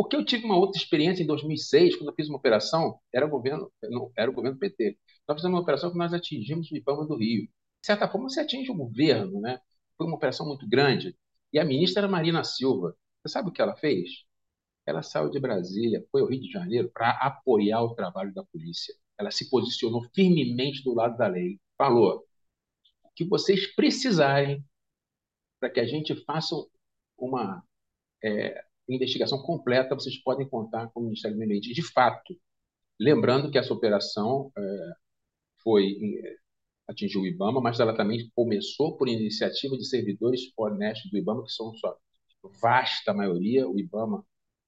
porque 0.00 0.16
eu 0.16 0.24
tive 0.24 0.46
uma 0.46 0.56
outra 0.56 0.80
experiência 0.80 1.22
em 1.22 1.26
2006, 1.26 1.96
quando 1.96 2.08
eu 2.08 2.14
fiz 2.14 2.26
uma 2.28 2.38
operação, 2.38 2.98
era 3.12 3.26
governo, 3.26 3.70
não, 3.82 4.10
era 4.16 4.30
o 4.30 4.34
governo 4.34 4.58
PT. 4.58 4.98
Nós 5.28 5.36
fizemos 5.36 5.56
uma 5.56 5.62
operação 5.62 5.90
que 5.92 5.98
nós 5.98 6.14
atingimos 6.14 6.70
o 6.70 6.76
Ibama 6.76 7.06
do 7.06 7.18
Rio. 7.18 7.42
De 7.42 7.86
certa 7.86 8.08
forma, 8.08 8.28
você 8.28 8.40
atinge 8.40 8.70
o 8.70 8.74
governo, 8.74 9.40
né? 9.42 9.60
Foi 9.98 10.06
uma 10.06 10.16
operação 10.16 10.46
muito 10.46 10.66
grande. 10.66 11.14
E 11.52 11.58
a 11.58 11.64
ministra 11.66 12.00
era 12.00 12.08
Marina 12.08 12.42
Silva. 12.44 12.96
Você 13.22 13.32
sabe 13.34 13.50
o 13.50 13.52
que 13.52 13.60
ela 13.60 13.76
fez? 13.76 14.08
Ela 14.86 15.02
saiu 15.02 15.30
de 15.30 15.38
Brasília, 15.40 16.04
foi 16.10 16.22
ao 16.22 16.28
Rio 16.28 16.40
de 16.40 16.50
Janeiro 16.50 16.90
para 16.92 17.10
apoiar 17.10 17.82
o 17.82 17.94
trabalho 17.94 18.32
da 18.34 18.44
polícia. 18.44 18.94
ela 19.18 19.30
se 19.30 19.50
posicionou 19.50 20.02
firmemente 20.14 20.82
do 20.82 20.94
lado 20.94 21.16
da 21.18 21.26
lei. 21.28 21.60
Falou 21.76 22.24
que 23.14 23.24
vocês 23.24 23.74
precisarem 23.74 24.64
para 25.58 25.70
que 25.70 25.80
a 25.80 25.86
gente 25.86 26.14
faça 26.24 26.54
uma 27.18 27.62
é, 28.24 28.64
investigação 28.88 29.42
completa, 29.42 29.94
vocês 29.94 30.16
podem 30.22 30.48
contar 30.48 30.88
com 30.88 31.00
o 31.00 31.04
Ministério 31.04 31.36
do 31.36 31.38
Meio 31.38 31.50
Ambiente. 31.50 31.74
De 31.74 31.82
fato, 31.82 32.36
lembrando 32.98 33.50
que 33.50 33.58
essa 33.58 33.74
operação 33.74 34.50
é, 34.56 34.92
foi 35.62 35.96
é, 36.24 36.36
atingiu 36.88 37.22
o 37.22 37.26
IBAMA, 37.26 37.60
mas 37.60 37.78
ela 37.78 37.96
também 37.96 38.30
começou 38.34 38.96
por 38.96 39.08
iniciativa 39.08 39.76
de 39.76 39.86
servidores 39.86 40.52
honestos 40.56 41.10
do 41.10 41.18
IBAMA, 41.18 41.44
que 41.44 41.52
são 41.52 41.74
sua 41.74 41.96
vasta 42.60 43.14
maioria. 43.14 43.68
O 43.68 43.78
IBAMA 43.78 44.24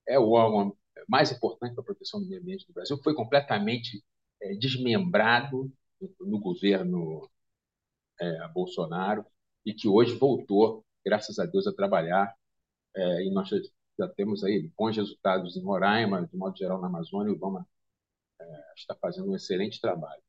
é 0.07 0.19
o 0.19 0.31
órgão 0.31 0.77
mais 1.09 1.33
importante 1.33 1.75
para 1.75 1.83
a 1.83 1.85
proteção 1.85 2.21
do 2.21 2.29
meio 2.29 2.41
ambiente 2.41 2.67
do 2.67 2.73
Brasil. 2.73 2.99
Foi 3.03 3.15
completamente 3.15 4.03
é, 4.41 4.55
desmembrado 4.55 5.73
no 6.21 6.39
governo 6.39 7.29
é, 8.21 8.49
Bolsonaro 8.49 9.25
e 9.65 9.73
que 9.73 9.89
hoje 9.89 10.17
voltou, 10.17 10.85
graças 11.05 11.39
a 11.39 11.47
Deus, 11.47 11.67
a 11.67 11.73
trabalhar. 11.73 12.35
É, 12.95 13.25
e 13.25 13.31
nós 13.31 13.49
já 13.99 14.09
temos 14.09 14.45
aí 14.45 14.71
bons 14.77 14.97
resultados 14.97 15.57
em 15.57 15.63
Roraima, 15.63 16.27
de 16.27 16.37
modo 16.37 16.57
geral 16.57 16.81
na 16.81 16.89
Amazônia. 16.89 17.33
O 17.33 17.37
IBAMA 17.37 17.67
é, 18.41 18.73
está 18.77 18.95
fazendo 18.95 19.31
um 19.31 19.37
excelente 19.37 19.81
trabalho. 19.81 20.23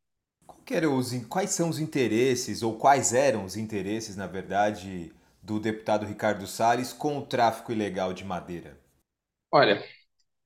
Os, 0.97 1.25
quais 1.27 1.51
são 1.51 1.69
os 1.69 1.79
interesses, 1.79 2.63
ou 2.63 2.77
quais 2.77 3.13
eram 3.13 3.45
os 3.45 3.55
interesses, 3.55 4.15
na 4.15 4.27
verdade, 4.27 5.13
do 5.41 5.59
deputado 5.59 6.05
Ricardo 6.05 6.47
Salles 6.47 6.93
com 6.93 7.17
o 7.17 7.25
tráfico 7.25 7.71
ilegal 7.71 8.13
de 8.13 8.23
madeira? 8.23 8.77
Olha, 9.51 9.83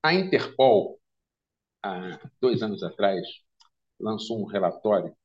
a 0.03 0.13
Interpol, 0.13 0.99
há 1.83 2.19
dois 2.41 2.61
anos 2.61 2.83
atrás, 2.83 3.21
lançou 3.99 4.39
um 4.39 4.45
relatório 4.45 5.15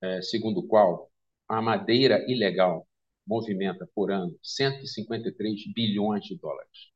é, 0.00 0.22
segundo 0.22 0.60
o 0.60 0.66
qual 0.66 1.10
a 1.48 1.60
madeira 1.60 2.24
ilegal 2.30 2.86
movimenta 3.26 3.88
por 3.94 4.10
ano 4.10 4.36
153 4.42 5.72
bilhões 5.72 6.24
de 6.24 6.36
dólares. 6.36 6.90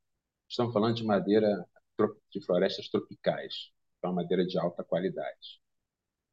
Estamos 0.49 0.73
falando 0.73 0.97
de 0.97 1.05
madeira 1.05 1.67
de 2.31 2.45
florestas 2.45 2.89
tropicais, 2.89 3.71
então 3.99 4.13
madeira 4.13 4.45
de 4.45 4.59
alta 4.59 4.83
qualidade. 4.83 5.61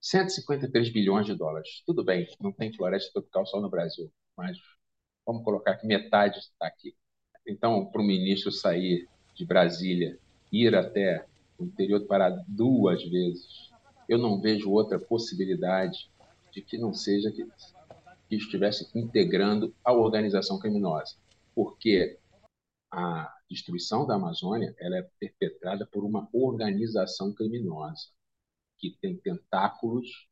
153 0.01 0.91
bilhões 0.91 1.27
de 1.27 1.35
dólares. 1.35 1.83
Tudo 1.85 2.03
bem, 2.03 2.27
não 2.39 2.51
tem 2.51 2.73
floresta 2.73 3.11
tropical 3.13 3.45
só 3.45 3.61
no 3.61 3.69
Brasil, 3.69 4.11
mas 4.35 4.57
vamos 5.25 5.43
colocar 5.43 5.77
que 5.77 5.85
metade 5.85 6.39
está 6.39 6.65
aqui. 6.65 6.95
Então, 7.45 7.85
para 7.85 8.01
o 8.01 8.05
ministro 8.05 8.51
sair 8.51 9.07
de 9.35 9.45
Brasília, 9.45 10.17
ir 10.51 10.75
até 10.75 11.25
o 11.57 11.65
interior 11.65 11.99
do 11.99 12.07
Pará 12.07 12.29
duas 12.47 13.03
vezes, 13.03 13.69
eu 14.09 14.17
não 14.17 14.41
vejo 14.41 14.71
outra 14.71 14.99
possibilidade 14.99 16.09
de 16.51 16.61
que 16.61 16.77
não 16.77 16.93
seja 16.93 17.31
que, 17.31 17.45
que 18.29 18.35
estivesse 18.35 18.89
integrando 18.97 19.75
a 19.83 19.93
organização 19.93 20.59
criminosa, 20.59 21.15
porque 21.55 22.19
a 22.91 23.33
destruição 23.49 24.05
da 24.05 24.15
Amazônia 24.15 24.75
ela 24.79 24.97
é 24.97 25.09
perpetrada 25.19 25.85
por 25.85 26.03
uma 26.03 26.27
organização 26.33 27.33
criminosa 27.33 28.09
que 28.77 28.97
tem 28.99 29.15
tentáculos 29.17 30.27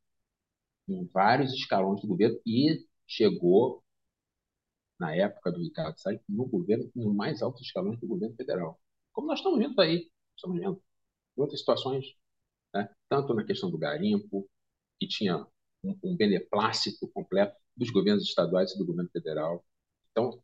em 0.88 1.06
vários 1.06 1.52
escalões 1.52 2.00
do 2.00 2.08
governo 2.08 2.38
e 2.44 2.84
chegou, 3.06 3.82
na 4.98 5.14
época 5.14 5.50
do 5.50 5.60
Ricardo 5.60 5.98
Salles, 5.98 6.20
no 6.28 6.46
governo, 6.46 6.90
no 6.94 7.14
mais 7.14 7.40
altos 7.40 7.62
escalões 7.62 7.98
do 7.98 8.06
governo 8.06 8.36
federal. 8.36 8.78
Como 9.12 9.26
nós 9.26 9.38
estamos 9.38 9.58
vendo 9.58 9.80
aí, 9.80 10.10
estamos 10.36 10.58
vendo 10.58 10.82
em 11.36 11.40
outras 11.40 11.60
situações, 11.60 12.14
né? 12.74 12.88
tanto 13.08 13.32
na 13.32 13.44
questão 13.44 13.70
do 13.70 13.78
garimpo, 13.78 14.48
que 14.98 15.08
tinha 15.08 15.46
um, 15.84 15.96
um 16.04 16.16
beneplácito 16.16 17.08
completo 17.08 17.56
dos 17.76 17.90
governos 17.90 18.24
estaduais 18.24 18.72
e 18.72 18.78
do 18.78 18.86
governo 18.86 19.10
federal. 19.10 19.64
Então, 20.10 20.42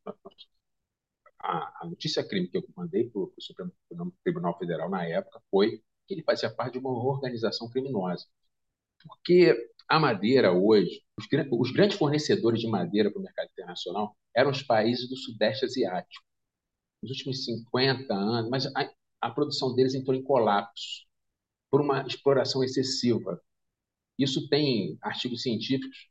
a, 1.40 1.83
a 1.83 1.87
notícia 1.87 2.26
crime 2.26 2.49
que 2.49 2.57
eu 2.59 2.64
mandei 2.76 3.09
para 3.11 3.21
o 3.21 3.33
Supremo 3.38 3.73
Tribunal 4.25 4.59
Federal 4.59 4.90
na 4.90 5.05
época 5.07 5.40
foi 5.50 5.83
que 6.07 6.14
ele 6.14 6.23
fazia 6.23 6.50
parte 6.50 6.75
de 6.75 6.78
uma 6.78 6.90
organização 6.90 7.69
criminosa. 7.71 8.26
Porque 9.07 9.71
a 9.88 9.99
madeira 10.00 10.52
hoje, 10.52 11.02
os, 11.19 11.26
os 11.52 11.73
grandes 11.73 11.99
fornecedores 11.99 12.61
de 12.61 12.69
madeira 12.69 13.11
para 13.11 13.21
o 13.21 13.23
mercado 13.23 13.49
internacional 13.52 14.16
eram 14.35 14.50
os 14.50 14.62
países 14.62 15.09
do 15.09 15.16
Sudeste 15.16 15.64
Asiático. 15.64 16.25
Nos 17.02 17.12
últimos 17.12 17.45
50 17.45 18.14
anos, 18.14 18.50
mas 18.50 18.66
a, 18.76 18.90
a 19.21 19.31
produção 19.31 19.75
deles 19.75 19.95
entrou 19.95 20.16
em 20.16 20.23
colapso 20.23 21.07
por 21.71 21.81
uma 21.81 22.07
exploração 22.07 22.64
excessiva. 22.64 23.40
Isso 24.18 24.49
tem 24.49 24.99
artigos 25.02 25.42
científicos, 25.42 26.08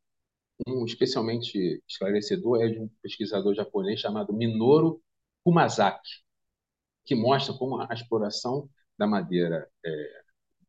um 0.68 0.86
especialmente 0.86 1.84
esclarecedor 1.88 2.62
é 2.64 2.70
de 2.70 2.80
um 2.80 2.90
pesquisador 3.02 3.54
japonês 3.56 4.00
chamado 4.00 4.34
Minoru 4.34 5.02
Kumazaki, 5.44 6.24
que 7.06 7.16
mostra 7.16 7.54
como 7.54 7.82
a 7.82 7.94
exploração 7.94 8.70
da 8.98 9.08
madeira 9.08 9.70
é, 9.86 10.24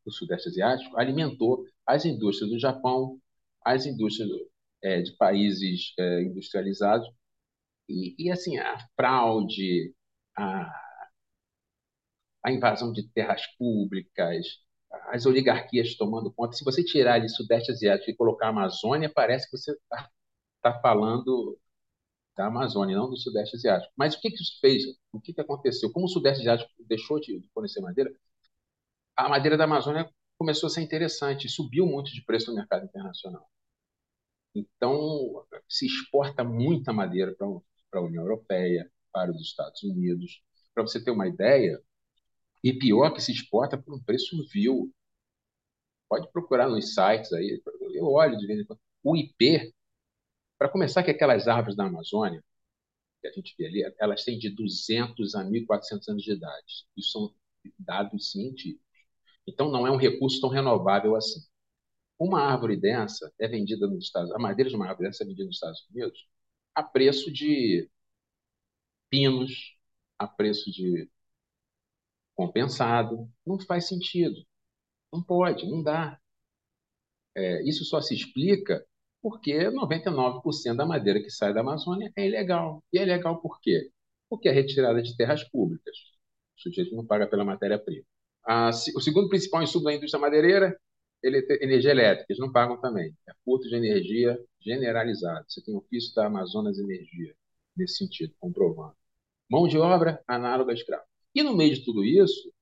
do 0.05 0.13
Sudeste 0.13 0.49
Asiático 0.49 0.99
alimentou 0.99 1.65
as 1.87 2.05
indústrias 2.05 2.51
do 2.51 2.59
Japão, 2.59 3.21
as 3.65 3.87
indústrias 3.87 4.31
é, 4.83 5.03
de 5.03 5.13
países 5.17 5.93
é, 5.99 6.23
industrializados. 6.23 7.09
E, 7.89 8.15
e, 8.19 8.31
assim 8.31 8.59
a 8.59 8.79
fraude, 8.97 9.95
a, 10.37 10.73
a 12.45 12.53
invasão 12.53 12.93
de 12.93 13.09
terras 13.11 13.47
públicas, 13.59 14.47
as 15.09 15.27
oligarquias 15.27 15.97
tomando 15.97 16.33
conta. 16.33 16.57
Se 16.57 16.65
você 16.65 16.85
tirar 16.85 17.15
ali 17.15 17.29
Sudeste 17.29 17.73
Asiático 17.73 18.11
e 18.11 18.17
colocar 18.17 18.47
a 18.47 18.51
Amazônia, 18.51 19.11
parece 19.13 19.51
que 19.51 19.57
você 19.57 19.73
está 19.73 20.11
tá 20.63 20.81
falando 20.81 21.59
da 22.37 22.47
Amazônia, 22.47 22.97
não 22.97 23.09
do 23.09 23.17
Sudeste 23.17 23.57
Asiático. 23.57 23.93
Mas 23.97 24.15
o 24.15 24.21
que, 24.21 24.31
que 24.31 24.43
isso 24.43 24.59
fez? 24.61 24.83
O 25.13 25.21
que, 25.21 25.33
que 25.33 25.41
aconteceu? 25.41 25.91
Como 25.93 26.07
o 26.07 26.09
Sudeste 26.09 26.41
Asiático 26.41 26.71
deixou 26.87 27.19
de 27.21 27.43
fornecer 27.55 27.81
madeira, 27.81 28.13
a 29.17 29.29
madeira 29.29 29.57
da 29.57 29.65
Amazônia 29.65 30.11
começou 30.39 30.67
a 30.67 30.71
ser 30.71 30.83
interessante, 30.83 31.49
subiu 31.49 31.87
muito 31.87 32.13
de 32.13 32.23
preço 32.25 32.51
no 32.51 32.57
mercado 32.57 32.85
internacional. 32.85 33.49
Então, 34.55 35.47
se 35.69 35.87
exporta 35.87 36.45
muita 36.45 36.93
madeira 36.93 37.35
para 37.35 38.01
a 38.01 38.03
União 38.03 38.23
Europeia, 38.23 38.91
para 39.13 39.31
os 39.31 39.41
Estados 39.41 39.83
Unidos. 39.83 40.43
Para 40.75 40.83
você 40.83 41.03
ter 41.03 41.11
uma 41.11 41.27
ideia, 41.27 41.81
e 42.67 42.77
pior 42.77 43.13
que 43.13 43.21
se 43.21 43.31
exporta 43.31 43.79
por 43.79 43.95
um 43.95 44.03
preço 44.03 44.37
vil. 44.49 44.93
Pode 46.09 46.29
procurar 46.33 46.69
nos 46.69 46.95
sites 46.95 47.33
aí, 47.33 47.63
eu 47.95 48.07
olho 48.07 48.37
de 48.37 48.45
vez 48.45 48.61
em 48.61 48.65
quando. 48.65 48.81
O 49.05 49.17
IP, 49.17 49.73
para 50.59 50.69
começar, 50.69 51.05
que 51.05 51.11
aquelas 51.13 51.47
árvores 51.47 51.77
da 51.77 51.87
Amazônia, 51.87 52.43
que 53.21 53.29
a 53.29 53.33
gente 53.33 53.55
vê 53.57 53.67
ali, 53.67 53.95
elas 54.01 54.25
têm 54.25 54.37
de 54.39 54.51
200 54.51 55.37
a 55.37 55.45
1.400 55.45 56.09
anos 56.09 56.25
de 56.25 56.33
idade. 56.33 56.87
Isso 56.97 57.13
são 57.13 57.35
dados 57.79 58.33
científicos. 58.33 58.85
Então, 59.47 59.71
não 59.71 59.87
é 59.87 59.91
um 59.93 59.97
recurso 59.97 60.41
tão 60.41 60.51
renovável 60.51 61.15
assim. 61.15 61.41
Uma 62.19 62.41
árvore 62.43 62.77
dessa 62.77 63.33
é 63.39 63.47
vendida 63.49 63.87
nos 63.87 64.07
Estados 64.07 64.33
a 64.33 64.39
madeira 64.39 64.71
de 64.71 64.77
uma 64.77 64.89
árvore 64.89 65.09
dessa 65.09 65.23
é 65.25 65.27
vendida 65.27 65.47
nos 65.47 65.57
Estados 65.57 65.87
Unidos 65.91 66.27
a 66.75 66.83
preço 66.83 67.33
de 67.33 67.89
pinos, 69.11 69.77
a 70.19 70.27
preço 70.27 70.71
de 70.71 71.09
compensado. 72.37 73.29
Não 73.47 73.59
faz 73.61 73.89
sentido. 73.89 74.37
Não 75.13 75.23
pode, 75.23 75.69
não 75.69 75.83
dá. 75.83 76.21
É, 77.35 77.63
isso 77.69 77.85
só 77.85 78.01
se 78.01 78.15
explica 78.15 78.85
porque 79.23 79.71
99% 79.71 80.77
da 80.77 80.87
madeira 80.87 81.21
que 81.21 81.31
sai 81.31 81.53
da 81.53 81.61
Amazônia 81.61 82.13
é 82.17 82.27
ilegal. 82.27 82.83
E 82.93 82.99
é 82.99 83.03
ilegal 83.03 83.41
por 83.41 83.61
quê? 83.61 83.91
Porque 84.29 84.49
é 84.49 84.53
retirada 84.53 85.03
de 85.03 85.17
terras 85.17 85.43
públicas. 85.51 85.97
O 86.57 86.61
sujeito 86.63 86.95
não 86.95 87.07
paga 87.07 87.27
pela 87.27 87.45
matéria-prima. 87.45 88.05
O 88.95 89.01
segundo 89.01 89.29
principal 89.29 89.63
insumo 89.63 89.85
da 89.85 89.95
indústria 89.95 90.21
madeireira, 90.21 90.79
ele 91.23 91.45
energia 91.61 91.91
elétrica. 91.91 92.27
Eles 92.31 92.41
não 92.41 92.53
pagam 92.53 92.81
também. 92.81 93.15
É 93.29 93.33
furto 93.45 93.69
de 93.69 93.75
energia 93.75 94.39
generalizado. 94.61 95.45
Você 95.49 95.63
tem 95.63 95.75
o 95.75 95.79
ofício 95.79 96.15
da 96.15 96.27
Amazonas 96.27 96.79
Energia, 96.79 97.35
nesse 97.77 97.97
sentido, 97.97 98.35
comprovando. 98.39 98.95
Mão 99.51 99.67
de 99.69 99.79
obra 99.79 100.23
análoga 100.29 100.73
a 100.73 100.75
escravo. 100.75 101.05
E 101.37 101.43
no 101.45 101.55
meio 101.57 101.75
de 101.77 101.85
tudo 101.85 102.05
isso, 102.05 102.53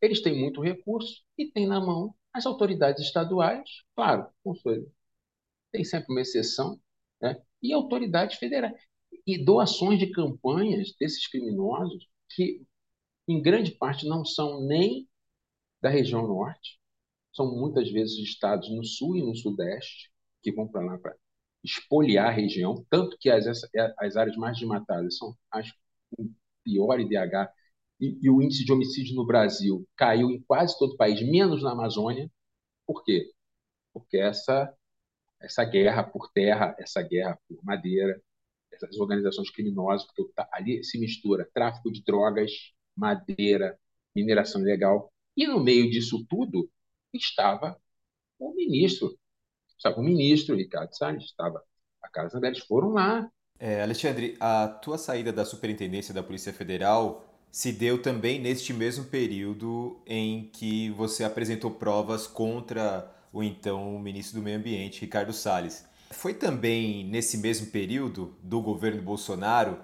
eles 0.00 0.22
têm 0.22 0.38
muito 0.38 0.60
recurso 0.62 1.22
e 1.38 1.50
têm 1.50 1.66
na 1.66 1.80
mão 1.80 2.14
as 2.32 2.46
autoridades 2.46 3.04
estaduais, 3.04 3.68
claro, 3.96 4.28
tem 5.72 5.84
sempre 5.84 6.12
uma 6.12 6.20
exceção, 6.20 6.80
né? 7.20 7.40
e 7.62 7.72
autoridades 7.72 8.36
federais. 8.38 8.74
E 9.26 9.42
doações 9.42 9.98
de 9.98 10.10
campanhas 10.10 10.94
desses 11.00 11.26
criminosos 11.28 12.06
que, 12.30 12.62
em 13.28 13.40
grande 13.42 13.72
parte, 13.72 14.06
não 14.06 14.24
são 14.24 14.66
nem 14.66 15.08
da 15.82 15.90
região 15.90 16.26
norte, 16.26 16.78
são 17.32 17.50
muitas 17.56 17.90
vezes 17.90 18.18
estados 18.18 18.70
no 18.70 18.84
sul 18.84 19.16
e 19.16 19.22
no 19.22 19.36
sudeste 19.36 20.10
que 20.42 20.52
vão 20.52 20.68
para 20.68 20.84
lá 20.84 20.98
para 20.98 21.16
espoliar 21.64 22.28
a 22.28 22.32
região, 22.32 22.84
tanto 22.90 23.16
que 23.18 23.30
as, 23.30 23.46
as 23.98 24.16
áreas 24.16 24.36
mais 24.36 24.58
desmatadas 24.58 25.16
são 25.16 25.36
as 25.50 25.70
com 26.16 26.32
pior 26.64 27.00
IDH 27.00 27.50
e, 28.00 28.18
e, 28.22 28.30
o 28.30 28.42
índice 28.42 28.64
de 28.64 28.72
homicídio 28.72 29.14
no 29.14 29.26
Brasil 29.26 29.86
caiu 29.96 30.30
em 30.30 30.42
quase 30.42 30.78
todo 30.78 30.94
o 30.94 30.96
país, 30.96 31.20
menos 31.22 31.62
na 31.62 31.72
Amazônia. 31.72 32.30
Por 32.86 33.04
quê? 33.04 33.30
Porque 33.92 34.18
essa, 34.18 34.72
essa 35.40 35.64
guerra 35.64 36.02
por 36.04 36.30
terra, 36.32 36.74
essa 36.78 37.02
guerra 37.02 37.38
por 37.48 37.62
madeira, 37.64 38.20
essas 38.72 38.98
organizações 38.98 39.50
criminosas, 39.50 40.06
porque 40.06 40.32
ali 40.52 40.82
se 40.84 40.98
mistura 40.98 41.48
tráfico 41.54 41.92
de 41.92 42.02
drogas, 42.02 42.50
madeira, 42.96 43.78
mineração 44.14 44.60
ilegal. 44.60 45.12
E 45.36 45.46
no 45.46 45.62
meio 45.62 45.90
disso 45.90 46.24
tudo 46.28 46.70
estava 47.12 47.80
o 48.38 48.54
ministro. 48.54 49.16
Estava 49.76 50.00
o 50.00 50.04
ministro, 50.04 50.56
Ricardo 50.56 50.94
Salles, 50.94 51.24
estava 51.24 51.62
a 52.02 52.08
Casa 52.08 52.40
deles. 52.40 52.60
Foram 52.60 52.90
lá. 52.90 53.30
É, 53.58 53.82
Alexandre, 53.82 54.36
a 54.40 54.68
tua 54.68 54.98
saída 54.98 55.32
da 55.32 55.44
Superintendência 55.44 56.12
da 56.12 56.22
Polícia 56.22 56.52
Federal 56.52 57.33
se 57.54 57.70
deu 57.70 58.02
também 58.02 58.40
neste 58.40 58.72
mesmo 58.72 59.04
período 59.04 59.96
em 60.04 60.50
que 60.52 60.90
você 60.90 61.22
apresentou 61.22 61.70
provas 61.70 62.26
contra 62.26 63.08
o 63.32 63.44
então 63.44 63.96
ministro 63.96 64.40
do 64.40 64.42
Meio 64.42 64.58
Ambiente, 64.58 65.02
Ricardo 65.02 65.32
Salles. 65.32 65.86
Foi 66.10 66.34
também 66.34 67.04
nesse 67.04 67.38
mesmo 67.38 67.68
período 67.68 68.34
do 68.42 68.60
governo 68.60 69.00
Bolsonaro 69.00 69.78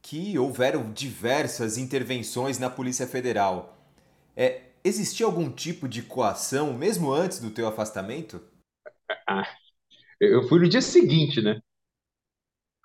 que 0.00 0.38
houveram 0.38 0.92
diversas 0.92 1.76
intervenções 1.76 2.60
na 2.60 2.70
Polícia 2.70 3.04
Federal. 3.04 3.76
É, 4.36 4.66
existia 4.84 5.26
algum 5.26 5.50
tipo 5.50 5.88
de 5.88 6.02
coação 6.02 6.72
mesmo 6.72 7.12
antes 7.12 7.40
do 7.40 7.50
teu 7.50 7.66
afastamento? 7.66 8.40
Ah, 9.26 9.42
eu 10.20 10.46
fui 10.48 10.60
no 10.60 10.68
dia 10.68 10.80
seguinte, 10.80 11.42
né? 11.42 11.60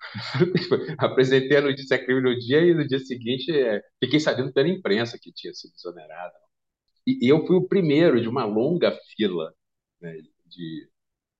Apresentei 0.98 1.56
a 1.56 1.62
notícia 1.62 1.98
crime 1.98 2.20
no 2.20 2.38
dia 2.38 2.60
e 2.60 2.74
no 2.74 2.86
dia 2.86 2.98
seguinte 2.98 3.50
é, 3.52 3.82
fiquei 4.02 4.20
sabendo 4.20 4.52
pela 4.52 4.68
imprensa 4.68 5.18
que 5.18 5.32
tinha 5.32 5.52
sido 5.54 5.74
exonerado. 5.74 6.34
E, 7.06 7.26
e 7.26 7.28
eu 7.28 7.46
fui 7.46 7.56
o 7.56 7.68
primeiro 7.68 8.20
de 8.20 8.28
uma 8.28 8.44
longa 8.44 8.92
fila 9.16 9.54
né, 10.00 10.12
de, 10.46 10.90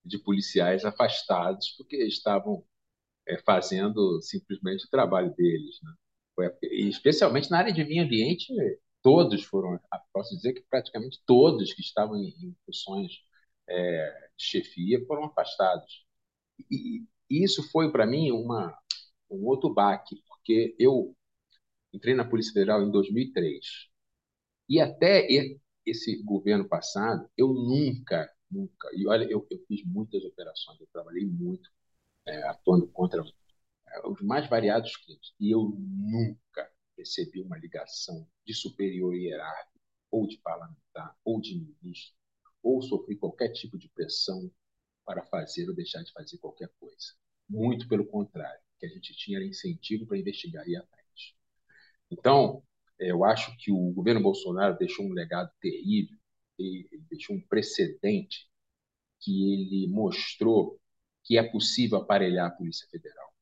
de 0.05 0.19
policiais 0.19 0.85
afastados 0.85 1.71
porque 1.77 1.97
estavam 2.07 2.65
é, 3.27 3.39
fazendo 3.39 4.21
simplesmente 4.23 4.87
o 4.87 4.91
trabalho 4.91 5.35
deles. 5.35 5.79
Né? 5.83 5.93
Foi, 6.35 6.51
especialmente 6.63 7.51
na 7.51 7.59
área 7.59 7.73
de 7.73 7.85
meio 7.85 8.05
ambiente, 8.05 8.53
todos 9.03 9.45
foram, 9.45 9.79
posso 10.13 10.35
dizer 10.37 10.53
que 10.55 10.63
praticamente 10.71 11.21
todos 11.27 11.73
que 11.73 11.81
estavam 11.83 12.17
em, 12.17 12.29
em 12.29 12.57
funções 12.67 13.13
é, 13.69 14.29
de 14.37 14.45
chefia 14.45 15.05
foram 15.07 15.25
afastados. 15.25 16.05
E, 16.71 17.05
e 17.31 17.45
isso 17.45 17.63
foi 17.71 17.91
para 17.91 18.07
mim 18.07 18.31
uma, 18.31 18.77
um 19.31 19.45
outro 19.47 19.73
baque, 19.73 20.23
porque 20.29 20.75
eu 20.79 21.15
entrei 21.93 22.15
na 22.15 22.25
Polícia 22.25 22.53
Federal 22.53 22.83
em 22.83 22.91
2003 22.91 23.89
e 24.69 24.81
até 24.81 25.27
esse 25.85 26.23
governo 26.23 26.69
passado 26.69 27.29
eu 27.37 27.49
nunca, 27.49 28.31
nunca, 28.51 28.89
e 28.95 29.07
olha, 29.07 29.25
eu, 29.25 29.47
eu 29.51 29.59
fiz 29.67 29.85
muitas 29.85 30.25
operações, 30.25 30.81
eu 30.81 30.89
trabalhei 30.93 31.25
muito 31.25 31.71
é, 32.27 32.43
atuando 32.49 32.89
contra 32.89 33.23
é, 33.23 34.09
os 34.09 34.21
mais 34.21 34.49
variados 34.49 34.97
crimes. 34.97 35.33
E 35.39 35.51
eu 35.51 35.73
nunca 35.79 36.69
recebi 36.99 37.41
uma 37.41 37.59
ligação 37.59 38.27
de 38.45 38.55
superior 38.55 39.15
hierárquico 39.15 39.81
ou 40.11 40.27
de 40.27 40.39
parlamentar 40.39 41.17
ou 41.25 41.41
de 41.41 41.55
ministro 41.57 42.15
ou 42.63 42.83
sofri 42.83 43.17
qualquer 43.17 43.53
tipo 43.53 43.79
de 43.79 43.89
pressão 43.91 44.51
para 45.07 45.25
fazer 45.25 45.69
ou 45.69 45.75
deixar 45.75 46.03
de 46.03 46.13
fazer 46.13 46.37
qualquer 46.39 46.69
coisa. 46.81 47.15
Muito 47.49 47.89
pelo 47.89 48.05
contrário, 48.05 48.61
que 48.79 48.85
a 48.85 48.89
gente 48.89 49.17
tinha 49.17 49.43
incentivo 49.43 50.05
para 50.05 50.19
investigar 50.19 50.67
e 50.69 50.73
ir 50.73 50.77
à 50.77 50.83
frente. 50.83 51.37
Então, 52.11 52.63
é, 52.99 53.11
eu 53.13 53.25
acho 53.25 53.57
que 53.57 53.71
o 53.71 53.93
governo 53.93 54.21
Bolsonaro 54.21 54.77
deixou 54.77 55.07
um 55.07 55.13
legado 55.13 55.51
terrível, 55.61 56.19
ele 56.59 56.89
deixou 57.09 57.37
um 57.37 57.41
precedente 57.41 58.49
que 59.21 59.53
ele 59.53 59.89
mostrou 59.89 60.81
que 61.25 61.39
é 61.39 61.43
possível 61.43 61.99
aparelhar 61.99 62.49
a 62.49 62.51
Polícia 62.51 62.87
Federal. 62.89 63.33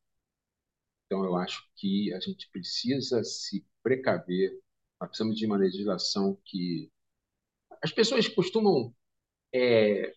Então, 1.05 1.23
eu 1.23 1.35
acho 1.35 1.67
que 1.75 2.13
a 2.13 2.19
gente 2.19 2.49
precisa 2.49 3.23
se 3.23 3.65
precaver, 3.83 4.59
nós 4.99 5.09
precisamos 5.09 5.37
de 5.37 5.45
uma 5.45 5.57
legislação 5.57 6.39
que. 6.43 6.91
As 7.81 7.91
pessoas 7.91 8.27
costumam 8.27 8.95
é, 9.53 10.13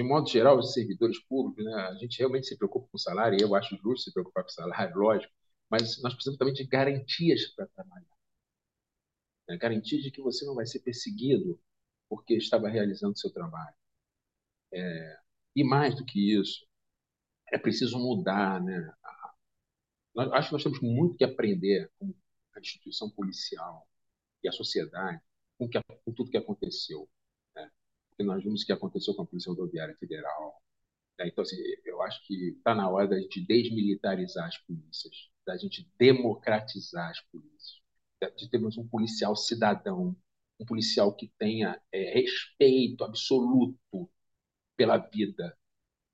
de 0.00 0.02
modo 0.02 0.26
geral, 0.30 0.58
os 0.58 0.72
servidores 0.72 1.18
públicos, 1.24 1.62
né, 1.62 1.74
a 1.74 1.94
gente 1.96 2.18
realmente 2.18 2.46
se 2.46 2.56
preocupa 2.56 2.88
com 2.90 2.96
o 2.96 2.98
salário, 2.98 3.38
e 3.38 3.42
eu 3.42 3.54
acho 3.54 3.76
justo 3.76 4.04
se 4.04 4.12
preocupar 4.12 4.42
com 4.44 4.48
o 4.48 4.52
salário, 4.52 4.96
lógico, 4.98 5.30
mas 5.68 6.00
nós 6.02 6.14
precisamos 6.14 6.38
também 6.38 6.54
de 6.54 6.64
garantias 6.64 7.48
para 7.48 7.66
trabalhar. 7.66 8.16
Né? 9.46 9.58
Garantia 9.58 10.00
de 10.00 10.10
que 10.10 10.22
você 10.22 10.46
não 10.46 10.54
vai 10.54 10.64
ser 10.64 10.80
perseguido 10.80 11.60
porque 12.08 12.34
estava 12.34 12.66
realizando 12.66 13.18
seu 13.18 13.30
trabalho. 13.30 13.74
É, 14.72 15.18
e 15.54 15.62
mais 15.62 15.94
do 15.94 16.04
que 16.04 16.34
isso, 16.34 16.66
é 17.52 17.58
preciso 17.58 17.98
mudar. 17.98 18.58
Né? 18.62 18.92
Nós, 20.14 20.32
acho 20.32 20.48
que 20.48 20.54
nós 20.54 20.62
temos 20.62 20.80
muito 20.80 21.18
que 21.18 21.24
aprender 21.24 21.90
com 21.98 22.14
a 22.56 22.60
instituição 22.60 23.10
policial 23.10 23.86
e 24.42 24.48
a 24.48 24.52
sociedade 24.52 25.20
com, 25.58 25.68
que, 25.68 25.78
com 26.06 26.12
tudo 26.12 26.30
que 26.30 26.38
aconteceu 26.38 27.06
nós 28.22 28.42
vimos 28.42 28.64
que 28.64 28.72
aconteceu 28.72 29.14
com 29.14 29.22
a 29.22 29.26
Polícia 29.26 29.50
Rodoviária 29.50 29.96
Federal. 29.96 30.62
Né? 31.18 31.28
Então, 31.28 31.42
assim, 31.42 31.56
eu 31.84 32.02
acho 32.02 32.26
que 32.26 32.50
está 32.56 32.74
na 32.74 32.88
hora 32.88 33.08
da 33.08 33.20
gente 33.20 33.44
desmilitarizar 33.44 34.46
as 34.46 34.58
polícias, 34.58 35.28
da 35.46 35.56
gente 35.56 35.88
democratizar 35.98 37.10
as 37.10 37.20
polícias, 37.22 37.80
de 38.36 38.50
termos 38.50 38.76
um 38.76 38.86
policial 38.88 39.34
cidadão, 39.36 40.16
um 40.58 40.64
policial 40.64 41.14
que 41.14 41.32
tenha 41.38 41.80
é, 41.92 42.20
respeito 42.20 43.04
absoluto 43.04 44.10
pela 44.76 44.98
vida, 44.98 45.56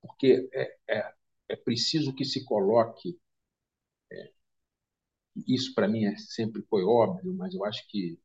porque 0.01 0.49
é, 0.53 0.77
é, 0.89 1.13
é 1.49 1.55
preciso 1.55 2.13
que 2.13 2.25
se 2.25 2.45
coloque. 2.45 3.19
É, 4.11 4.31
isso 5.47 5.73
para 5.73 5.87
mim 5.87 6.05
é, 6.05 6.17
sempre 6.17 6.61
foi 6.63 6.83
óbvio, 6.83 7.33
mas 7.33 7.53
eu 7.53 7.63
acho 7.65 7.87
que 7.87 8.19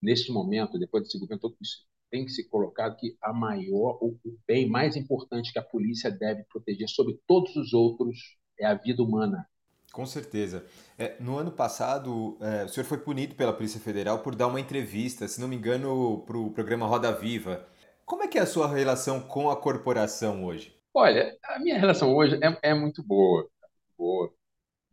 neste 0.00 0.30
momento, 0.32 0.78
depois 0.78 1.04
desse 1.04 1.18
governo 1.18 1.40
todo, 1.40 1.56
isso 1.60 1.84
tem 2.10 2.24
que 2.24 2.32
ser 2.32 2.44
colocado 2.44 2.96
que 2.96 3.16
a 3.22 3.32
maior, 3.32 3.98
o 4.00 4.16
bem 4.46 4.68
mais 4.68 4.96
importante 4.96 5.52
que 5.52 5.58
a 5.58 5.62
polícia 5.62 6.10
deve 6.10 6.44
proteger 6.44 6.88
sobre 6.88 7.18
todos 7.26 7.54
os 7.56 7.72
outros 7.72 8.36
é 8.58 8.66
a 8.66 8.74
vida 8.74 9.02
humana. 9.02 9.46
Com 9.92 10.04
certeza. 10.04 10.66
É, 10.98 11.16
no 11.20 11.38
ano 11.38 11.50
passado, 11.50 12.36
é, 12.40 12.64
o 12.64 12.68
senhor 12.68 12.84
foi 12.86 12.98
punido 12.98 13.34
pela 13.34 13.52
Polícia 13.52 13.80
Federal 13.80 14.18
por 14.18 14.34
dar 14.34 14.46
uma 14.46 14.60
entrevista, 14.60 15.26
se 15.26 15.40
não 15.40 15.48
me 15.48 15.56
engano, 15.56 16.22
para 16.26 16.36
o 16.36 16.50
programa 16.50 16.86
Roda 16.86 17.12
Viva. 17.12 17.66
Como 18.04 18.22
é 18.22 18.28
que 18.28 18.38
é 18.38 18.42
a 18.42 18.46
sua 18.46 18.68
relação 18.68 19.20
com 19.20 19.48
a 19.48 19.56
corporação 19.56 20.44
hoje? 20.44 20.76
Olha, 20.92 21.36
a 21.42 21.58
minha 21.58 21.78
relação 21.78 22.14
hoje 22.14 22.38
é, 22.42 22.70
é 22.70 22.74
muito 22.74 23.02
boa. 23.02 23.48
boa. 23.96 24.32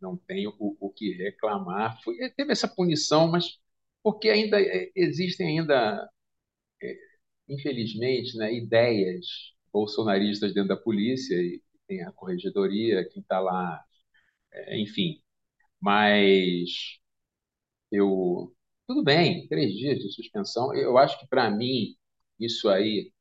Não 0.00 0.16
tenho 0.16 0.54
o, 0.58 0.76
o 0.80 0.90
que 0.90 1.12
reclamar. 1.14 1.98
Foi, 2.02 2.16
teve 2.30 2.52
essa 2.52 2.68
punição, 2.68 3.28
mas 3.28 3.58
porque 4.02 4.28
ainda 4.28 4.60
é, 4.60 4.90
existem 4.94 5.60
ainda 5.60 6.10
infelizmente, 7.48 8.36
né, 8.36 8.52
ideias 8.54 9.26
bolsonaristas 9.72 10.54
dentro 10.54 10.68
da 10.68 10.76
polícia, 10.76 11.34
e 11.36 11.62
tem 11.86 12.02
a 12.02 12.12
corregedoria, 12.12 13.08
quem 13.10 13.22
está 13.22 13.40
lá, 13.40 13.82
é, 14.52 14.78
enfim. 14.80 15.22
Mas 15.80 16.98
eu. 17.90 18.54
Tudo 18.86 19.02
bem, 19.02 19.48
três 19.48 19.72
dias 19.74 19.98
de 19.98 20.10
suspensão. 20.12 20.74
Eu 20.74 20.98
acho 20.98 21.18
que, 21.18 21.26
para 21.26 21.50
mim, 21.50 21.96
isso 22.38 22.68
aí 22.68 23.12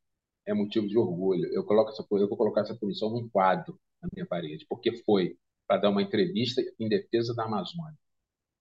é 0.45 0.53
motivo 0.53 0.87
de 0.87 0.97
orgulho. 0.97 1.47
Eu, 1.53 1.65
coloco 1.65 1.91
essa, 1.91 2.05
eu 2.11 2.27
vou 2.29 2.37
colocar 2.37 2.61
essa 2.61 2.75
punição 2.75 3.09
num 3.11 3.29
quadro 3.29 3.79
na 4.01 4.09
minha 4.13 4.25
parede, 4.27 4.65
porque 4.69 4.97
foi 5.03 5.37
para 5.67 5.81
dar 5.81 5.89
uma 5.91 6.01
entrevista 6.01 6.61
em 6.79 6.89
defesa 6.89 7.33
da 7.35 7.45
Amazônia. 7.45 7.97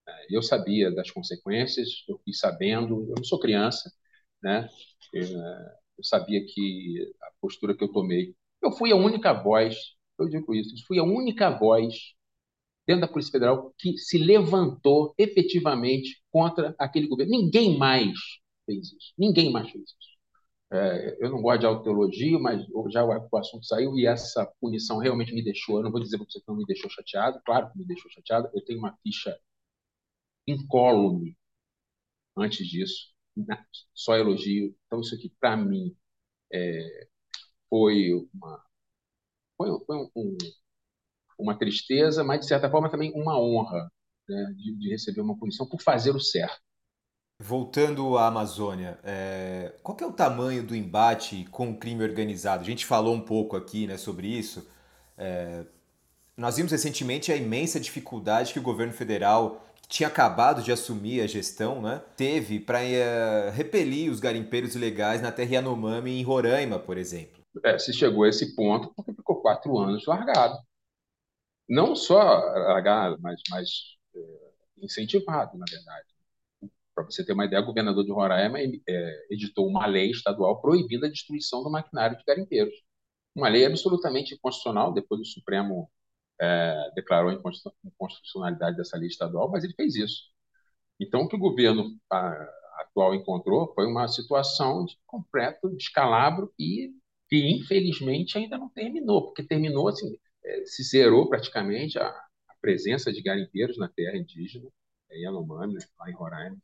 É, 0.07 0.27
eu 0.37 0.41
sabia 0.43 0.91
das 0.91 1.11
consequências, 1.11 2.03
eu 2.09 2.19
fiz 2.25 2.39
sabendo, 2.39 3.03
eu 3.09 3.15
não 3.17 3.23
sou 3.23 3.39
criança, 3.39 3.91
né? 4.43 4.69
Eu 5.97 6.03
sabia 6.03 6.43
que 6.45 7.13
a 7.21 7.31
postura 7.41 7.75
que 7.75 7.83
eu 7.83 7.91
tomei. 7.91 8.35
Eu 8.61 8.71
fui 8.71 8.91
a 8.91 8.95
única 8.95 9.33
voz, 9.33 9.75
eu 10.19 10.27
digo 10.29 10.53
isso, 10.53 10.73
fui 10.87 10.99
a 10.99 11.03
única 11.03 11.49
voz 11.49 11.95
dentro 12.87 13.01
da 13.01 13.07
Polícia 13.07 13.31
Federal 13.31 13.73
que 13.77 13.97
se 13.97 14.17
levantou 14.17 15.13
efetivamente 15.17 16.21
contra 16.31 16.75
aquele 16.79 17.07
governo. 17.07 17.31
Ninguém 17.31 17.77
mais 17.77 18.13
fez 18.65 18.87
isso. 18.93 19.13
Ninguém 19.17 19.51
mais 19.51 19.69
fez 19.71 19.83
isso. 19.83 20.13
É, 20.71 21.17
eu 21.21 21.29
não 21.31 21.41
gosto 21.41 21.61
de 21.61 21.65
autoteologia, 21.67 22.39
mas 22.39 22.63
já 22.91 23.05
o, 23.05 23.29
o 23.31 23.37
assunto 23.37 23.65
saiu 23.65 23.97
e 23.97 24.07
essa 24.07 24.45
punição 24.61 24.97
realmente 24.99 25.33
me 25.33 25.43
deixou. 25.43 25.77
Eu 25.77 25.83
não 25.83 25.91
vou 25.91 26.01
dizer 26.01 26.17
para 26.17 26.25
você 26.29 26.39
que 26.39 26.47
não 26.47 26.57
me 26.57 26.65
deixou 26.65 26.89
chateado, 26.89 27.41
claro 27.45 27.71
que 27.71 27.79
me 27.79 27.85
deixou 27.85 28.11
chateado. 28.11 28.49
Eu 28.53 28.63
tenho 28.65 28.79
uma 28.79 28.97
ficha 29.03 29.37
incólume 30.47 31.35
antes 32.37 32.67
disso 32.67 33.12
só 33.93 34.15
elogio. 34.15 34.75
Então, 34.85 35.01
isso 35.01 35.15
aqui, 35.15 35.33
para 35.39 35.57
mim, 35.57 35.95
é, 36.51 37.07
foi 37.69 38.11
uma, 38.33 38.63
foi, 39.57 39.85
foi 39.85 39.97
um, 40.15 40.37
uma 41.39 41.57
tristeza, 41.57 42.23
mas, 42.23 42.41
de 42.41 42.47
certa 42.47 42.69
forma, 42.69 42.89
também 42.89 43.11
uma 43.15 43.39
honra 43.39 43.91
né, 44.27 44.53
de, 44.55 44.75
de, 44.77 44.89
receber 44.89 45.21
uma 45.21 45.37
punição 45.37 45.67
por 45.67 45.81
fazer 45.81 46.15
o 46.15 46.19
certo. 46.19 46.61
Voltando 47.39 48.17
à 48.17 48.27
Amazônia, 48.27 48.99
é... 49.03 49.75
qual 49.81 49.97
é 49.99 50.05
o 50.05 50.13
tamanho 50.13 50.65
do 50.65 50.75
embate 50.75 51.45
com 51.51 51.71
o 51.71 51.77
crime 51.77 52.03
organizado? 52.03 52.61
A 52.61 52.65
gente 52.65 52.85
falou 52.85 53.13
um 53.13 53.21
pouco 53.21 53.57
aqui 53.57 53.87
né, 53.87 53.97
sobre 53.97 54.27
isso. 54.27 54.67
É... 55.17 55.65
Nós 56.37 56.57
vimos 56.57 56.71
recentemente 56.71 57.31
a 57.31 57.35
imensa 57.35 57.79
dificuldade 57.79 58.53
que 58.53 58.59
o 58.59 58.63
governo 58.63 58.93
federal, 58.93 59.72
tinha 59.87 60.07
acabado 60.07 60.61
de 60.63 60.71
assumir 60.71 61.21
a 61.21 61.27
gestão, 61.27 61.81
né, 61.81 62.01
teve 62.17 62.59
para 62.59 62.83
é, 62.83 63.49
repelir 63.51 64.11
os 64.11 64.19
garimpeiros 64.19 64.75
ilegais 64.75 65.21
na 65.21 65.31
terra 65.31 65.55
Yanomami, 65.55 66.19
em 66.19 66.23
Roraima, 66.23 66.79
por 66.79 66.97
exemplo. 66.97 67.43
É, 67.63 67.77
se 67.77 67.93
chegou 67.93 68.23
a 68.23 68.29
esse 68.29 68.55
ponto 68.55 68.91
porque 68.95 69.13
ficou 69.13 69.41
quatro 69.41 69.77
anos 69.77 70.05
largado. 70.07 70.57
Não 71.69 71.95
só 71.95 72.17
largado, 72.17 73.17
mas, 73.21 73.39
mas 73.49 73.69
é, 74.15 74.51
incentivado, 74.81 75.57
na 75.57 75.65
verdade. 75.69 76.07
Para 76.95 77.05
você 77.05 77.25
ter 77.25 77.33
uma 77.33 77.45
ideia, 77.45 77.61
o 77.61 77.65
governador 77.65 78.03
de 78.03 78.11
Roraima 78.11 78.59
é, 78.59 79.25
editou 79.29 79.67
uma 79.67 79.85
lei 79.85 80.11
estadual 80.11 80.61
proibindo 80.61 81.05
a 81.05 81.09
destruição 81.09 81.63
do 81.63 81.71
maquinário 81.71 82.17
de 82.17 82.23
garimpeiros. 82.23 82.73
Uma 83.35 83.49
lei 83.49 83.65
absolutamente 83.65 84.35
inconstitucional, 84.35 84.93
depois 84.93 85.21
o 85.21 85.25
Supremo 85.25 85.89
é, 86.39 86.91
declarou 86.95 87.31
a 87.31 87.51
inconstitucionalidade 87.85 88.77
dessa 88.77 88.97
lei 88.97 89.07
estadual, 89.07 89.49
mas 89.49 89.63
ele 89.63 89.73
fez 89.73 89.95
isso. 89.95 90.31
Então, 90.99 91.21
o 91.21 91.27
que 91.27 91.35
o 91.35 91.39
governo 91.39 91.97
atual 92.79 93.15
encontrou 93.15 93.73
foi 93.73 93.85
uma 93.85 94.07
situação 94.07 94.85
de 94.85 94.97
completo 95.05 95.69
descalabro 95.75 96.53
e 96.59 96.91
que, 97.29 97.37
infelizmente, 97.49 98.37
ainda 98.37 98.57
não 98.57 98.69
terminou, 98.69 99.25
porque 99.25 99.43
terminou 99.43 99.87
assim, 99.87 100.17
é, 100.43 100.65
se 100.65 100.83
zerou 100.83 101.29
praticamente 101.29 101.97
a, 101.97 102.07
a, 102.07 102.55
presença 102.61 103.11
de 103.11 103.21
garimpeiros 103.21 103.77
na 103.77 103.89
terra 103.89 104.17
indígena, 104.17 104.69
em 105.11 105.23
Yanomami, 105.23 105.77
lá 105.99 106.09
em 106.09 106.13
Roraima. 106.13 106.57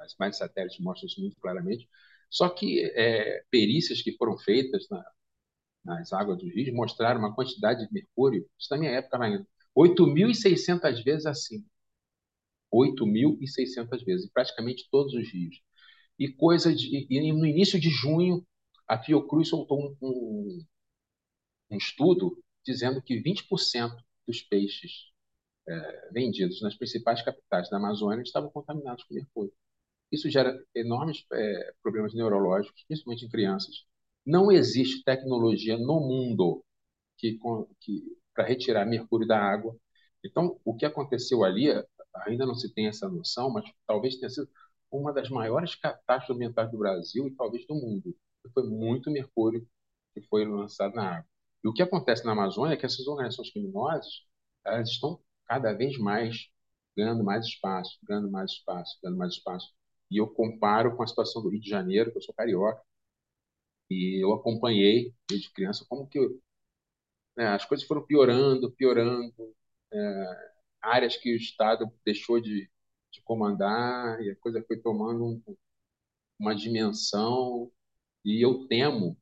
As 0.00 0.12
imagens 0.14 0.38
satélites 0.38 0.78
mostram 0.80 1.06
isso 1.06 1.20
muito 1.20 1.36
claramente. 1.40 1.88
Só 2.30 2.48
que 2.48 2.84
é, 2.94 3.44
perícias 3.50 4.02
que 4.02 4.12
foram 4.16 4.36
feitas 4.38 4.86
na, 4.90 5.04
nas 5.86 6.12
águas 6.12 6.38
dos 6.38 6.52
rios 6.52 6.74
mostraram 6.74 7.20
uma 7.20 7.34
quantidade 7.34 7.86
de 7.86 7.92
mercúrio, 7.92 8.46
isso 8.58 8.68
na 8.70 8.78
minha 8.78 8.92
época 8.92 9.22
ainda, 9.22 9.46
8.600 9.74 11.04
vezes 11.04 11.26
acima. 11.26 11.64
8.600 12.72 14.04
vezes, 14.04 14.30
praticamente 14.32 14.88
todos 14.90 15.14
os 15.14 15.32
rios. 15.32 15.60
E 16.18 16.28
coisa 16.32 16.74
de, 16.74 17.06
e 17.08 17.32
no 17.32 17.46
início 17.46 17.78
de 17.80 17.90
junho, 17.90 18.46
a 18.88 18.98
Fiocruz 18.98 19.48
soltou 19.48 19.80
um, 19.80 19.96
um, 20.02 20.66
um 21.70 21.76
estudo 21.76 22.36
dizendo 22.64 23.02
que 23.02 23.20
20% 23.22 23.96
dos 24.26 24.42
peixes 24.42 25.12
é, 25.68 26.10
vendidos 26.12 26.60
nas 26.62 26.76
principais 26.76 27.22
capitais 27.22 27.68
da 27.70 27.76
Amazônia 27.76 28.22
estavam 28.22 28.50
contaminados 28.50 29.04
com 29.04 29.14
mercúrio. 29.14 29.52
Isso 30.10 30.30
gera 30.30 30.56
enormes 30.74 31.24
é, 31.32 31.74
problemas 31.82 32.14
neurológicos, 32.14 32.84
principalmente 32.86 33.26
em 33.26 33.28
crianças. 33.28 33.84
Não 34.26 34.50
existe 34.52 35.04
tecnologia 35.04 35.78
no 35.78 36.00
mundo 36.00 36.64
que, 37.18 37.38
que 37.80 38.02
para 38.34 38.46
retirar 38.46 38.84
mercúrio 38.86 39.26
da 39.26 39.38
água. 39.40 39.76
Então, 40.24 40.60
o 40.64 40.76
que 40.76 40.84
aconteceu 40.86 41.44
ali, 41.44 41.68
ainda 42.26 42.46
não 42.46 42.54
se 42.54 42.72
tem 42.74 42.86
essa 42.88 43.08
noção, 43.08 43.50
mas 43.50 43.64
talvez 43.86 44.16
tenha 44.16 44.30
sido 44.30 44.48
uma 44.90 45.12
das 45.12 45.30
maiores 45.30 45.74
catástrofes 45.74 46.34
ambientais 46.36 46.70
do 46.70 46.78
Brasil 46.78 47.26
e 47.26 47.34
talvez 47.34 47.66
do 47.66 47.74
mundo. 47.74 48.16
Foi 48.54 48.64
muito 48.68 49.10
mercúrio 49.10 49.66
que 50.14 50.22
foi 50.22 50.44
lançado 50.46 50.94
na 50.94 51.18
água. 51.18 51.28
E 51.64 51.68
o 51.68 51.72
que 51.72 51.82
acontece 51.82 52.24
na 52.24 52.32
Amazônia 52.32 52.74
é 52.74 52.76
que 52.76 52.86
essas 52.86 53.06
organizações 53.06 53.50
criminosas 53.52 54.06
elas 54.64 54.88
estão 54.90 55.20
cada 55.46 55.72
vez 55.72 55.98
mais 55.98 56.48
ganhando 56.96 57.22
mais 57.24 57.44
espaço, 57.46 57.98
ganhando 58.04 58.30
mais 58.30 58.52
espaço, 58.52 58.98
ganhando 59.02 59.18
mais 59.18 59.32
espaço. 59.34 59.72
E 60.10 60.16
eu 60.20 60.28
comparo 60.28 60.96
com 60.96 61.02
a 61.02 61.06
situação 61.06 61.42
do 61.42 61.50
Rio 61.50 61.60
de 61.60 61.68
Janeiro, 61.68 62.10
que 62.10 62.18
eu 62.18 62.22
sou 62.22 62.34
carioca, 62.34 62.80
e 63.90 64.22
eu 64.22 64.32
acompanhei 64.32 65.14
desde 65.28 65.52
criança 65.52 65.84
como 65.88 66.08
que 66.08 66.18
né, 67.36 67.48
as 67.48 67.64
coisas 67.64 67.86
foram 67.86 68.04
piorando, 68.04 68.70
piorando, 68.72 69.54
é, 69.92 70.50
áreas 70.82 71.16
que 71.16 71.32
o 71.32 71.36
Estado 71.36 71.90
deixou 72.04 72.40
de, 72.40 72.70
de, 73.12 73.22
comandar 73.22 74.20
e 74.22 74.30
a 74.30 74.36
coisa 74.36 74.64
foi 74.66 74.78
tomando 74.78 75.24
um, 75.24 75.56
uma 76.38 76.54
dimensão 76.54 77.70
e 78.24 78.44
eu 78.44 78.66
temo 78.68 79.16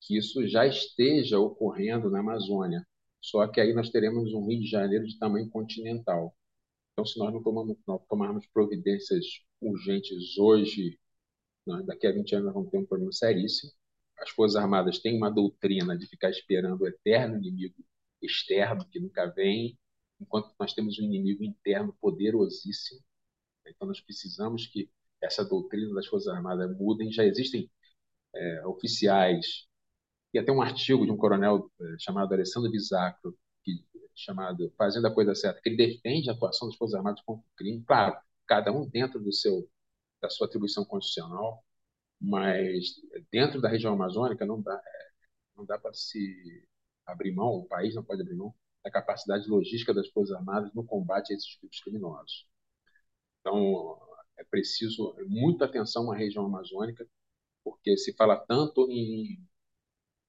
que 0.00 0.16
isso 0.16 0.46
já 0.48 0.66
esteja 0.66 1.38
ocorrendo 1.38 2.10
na 2.10 2.20
Amazônia. 2.20 2.86
Só 3.20 3.46
que 3.48 3.60
aí 3.60 3.74
nós 3.74 3.90
teremos 3.90 4.32
um 4.32 4.46
Rio 4.46 4.60
de 4.60 4.68
Janeiro 4.68 5.06
de 5.06 5.18
tamanho 5.18 5.50
continental. 5.50 6.34
Então, 6.92 7.04
se 7.04 7.18
nós 7.18 7.32
não, 7.32 7.42
tomamos, 7.42 7.76
não 7.86 7.98
tomarmos 8.08 8.46
providências 8.48 9.24
urgentes 9.60 10.38
hoje, 10.38 10.98
daqui 11.84 12.06
a 12.06 12.12
20 12.12 12.34
anos 12.34 12.46
nós 12.46 12.54
vamos 12.54 12.70
ter 12.70 12.78
um 12.78 12.86
problema 12.86 13.12
seríssimo. 13.12 13.72
As 14.20 14.30
Forças 14.30 14.56
Armadas 14.56 14.98
têm 14.98 15.16
uma 15.16 15.30
doutrina 15.30 15.96
de 15.96 16.06
ficar 16.06 16.30
esperando 16.30 16.82
o 16.82 16.88
eterno 16.88 17.36
inimigo 17.36 17.84
externo 18.20 18.84
que 18.88 18.98
nunca 18.98 19.26
vem, 19.26 19.78
enquanto 20.20 20.52
nós 20.58 20.72
temos 20.74 20.98
um 20.98 21.04
inimigo 21.04 21.44
interno 21.44 21.96
poderosíssimo. 22.00 23.00
Então, 23.66 23.86
nós 23.86 24.00
precisamos 24.00 24.66
que 24.66 24.90
essa 25.22 25.44
doutrina 25.44 25.94
das 25.94 26.06
Forças 26.06 26.28
Armadas 26.34 26.76
mudem. 26.76 27.12
Já 27.12 27.24
existem 27.24 27.70
é, 28.34 28.66
oficiais 28.66 29.68
e 30.32 30.38
até 30.38 30.52
um 30.52 30.62
artigo 30.62 31.06
de 31.06 31.12
um 31.12 31.16
coronel 31.16 31.70
eh, 31.80 31.96
chamado 31.98 32.32
Alessandro 32.34 32.70
Bisacro, 32.70 33.36
que, 33.64 33.84
chamado 34.14 34.72
Fazendo 34.76 35.06
a 35.06 35.14
Coisa 35.14 35.34
Certa, 35.34 35.60
que 35.60 35.68
ele 35.70 35.76
defende 35.76 36.28
a 36.28 36.32
atuação 36.34 36.68
das 36.68 36.76
Forças 36.76 36.94
Armadas 36.96 37.22
contra 37.24 37.42
o 37.42 37.56
crime, 37.56 37.82
claro, 37.84 38.16
cada 38.46 38.72
um 38.72 38.86
dentro 38.88 39.18
do 39.20 39.32
seu, 39.32 39.68
da 40.20 40.28
sua 40.28 40.46
atribuição 40.46 40.84
constitucional, 40.84 41.64
mas 42.20 42.94
dentro 43.30 43.60
da 43.60 43.68
região 43.68 43.94
amazônica 43.94 44.44
não 44.46 44.60
dá, 44.60 44.74
eh, 44.74 45.10
não 45.56 45.64
dá 45.66 45.78
para 45.78 45.92
se 45.94 46.66
abrir 47.06 47.32
mão, 47.32 47.48
o 47.56 47.66
país 47.68 47.94
não 47.94 48.04
pode 48.04 48.22
abrir 48.22 48.36
mão 48.36 48.54
da 48.84 48.90
capacidade 48.90 49.48
logística 49.48 49.94
das 49.94 50.08
Forças 50.08 50.36
Armadas 50.36 50.72
no 50.74 50.84
combate 50.84 51.32
a 51.32 51.36
esses 51.36 51.56
grupos 51.60 51.80
criminosos. 51.80 52.46
Então, 53.40 53.98
é 54.38 54.44
preciso 54.44 55.14
muita 55.26 55.64
atenção 55.64 56.10
à 56.12 56.16
região 56.16 56.46
amazônica, 56.46 57.06
porque 57.64 57.96
se 57.96 58.14
fala 58.16 58.36
tanto 58.36 58.90
em 58.90 59.38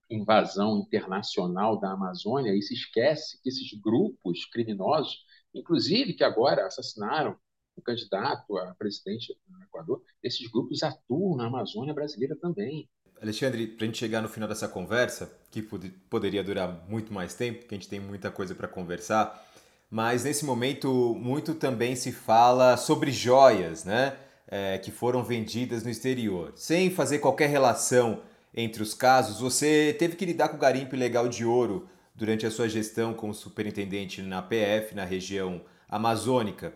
invasão 0.10 0.80
internacional 0.80 1.80
da 1.80 1.92
Amazônia 1.92 2.56
e 2.56 2.62
se 2.62 2.74
esquece 2.74 3.40
que 3.42 3.50
esses 3.50 3.72
grupos 3.80 4.46
criminosos, 4.46 5.24
inclusive 5.54 6.14
que 6.14 6.24
agora 6.24 6.66
assassinaram 6.66 7.38
o 7.80 7.84
candidato 7.84 8.58
a 8.58 8.76
presidente 8.76 9.36
do 9.48 9.64
Equador, 9.64 10.02
esses 10.24 10.50
grupos 10.50 10.84
atuam 10.84 11.36
na 11.36 11.48
Amazônia 11.48 11.94
brasileira 11.94 12.36
também. 12.36 12.88
Alexandre, 13.22 13.68
para 13.68 13.84
a 13.84 13.88
gente 13.88 13.98
chegar 13.98 14.22
no 14.22 14.30
final 14.30 14.48
dessa 14.48 14.68
conversa, 14.68 15.32
que 15.52 15.62
poderia 15.62 16.44
durar 16.44 16.86
muito 16.88 17.14
mais 17.14 17.34
tempo, 17.34 17.60
porque 17.60 17.76
a 17.76 17.78
gente 17.78 17.90
tem 17.90 18.00
muita 18.00 18.32
coisa 18.32 18.56
para 18.56 18.68
conversar, 18.68 19.46
mas 19.90 20.24
nesse 20.24 20.46
momento 20.46 21.16
muito 21.16 21.54
também 21.56 21.96
se 21.96 22.12
fala 22.12 22.78
sobre 22.78 23.12
joias, 23.12 23.84
né? 23.84 24.16
É, 24.52 24.80
que 24.80 24.90
foram 24.90 25.24
vendidas 25.24 25.84
no 25.84 25.92
exterior, 25.92 26.54
sem 26.56 26.90
fazer 26.90 27.20
qualquer 27.20 27.50
relação 27.50 28.24
entre 28.52 28.82
os 28.82 28.96
casos. 28.96 29.40
Você 29.40 29.96
teve 30.00 30.16
que 30.16 30.26
lidar 30.26 30.50
com 30.50 30.58
o 30.58 30.60
garimpo 30.60 30.96
ilegal 30.96 31.28
de 31.28 31.46
ouro 31.46 31.88
durante 32.16 32.48
a 32.48 32.52
sua 32.52 32.68
gestão 32.68 33.14
como 33.14 33.32
superintendente 33.32 34.24
na 34.24 34.42
PF, 34.42 34.96
na 34.96 35.06
região 35.06 35.62
amazônica. 35.88 36.74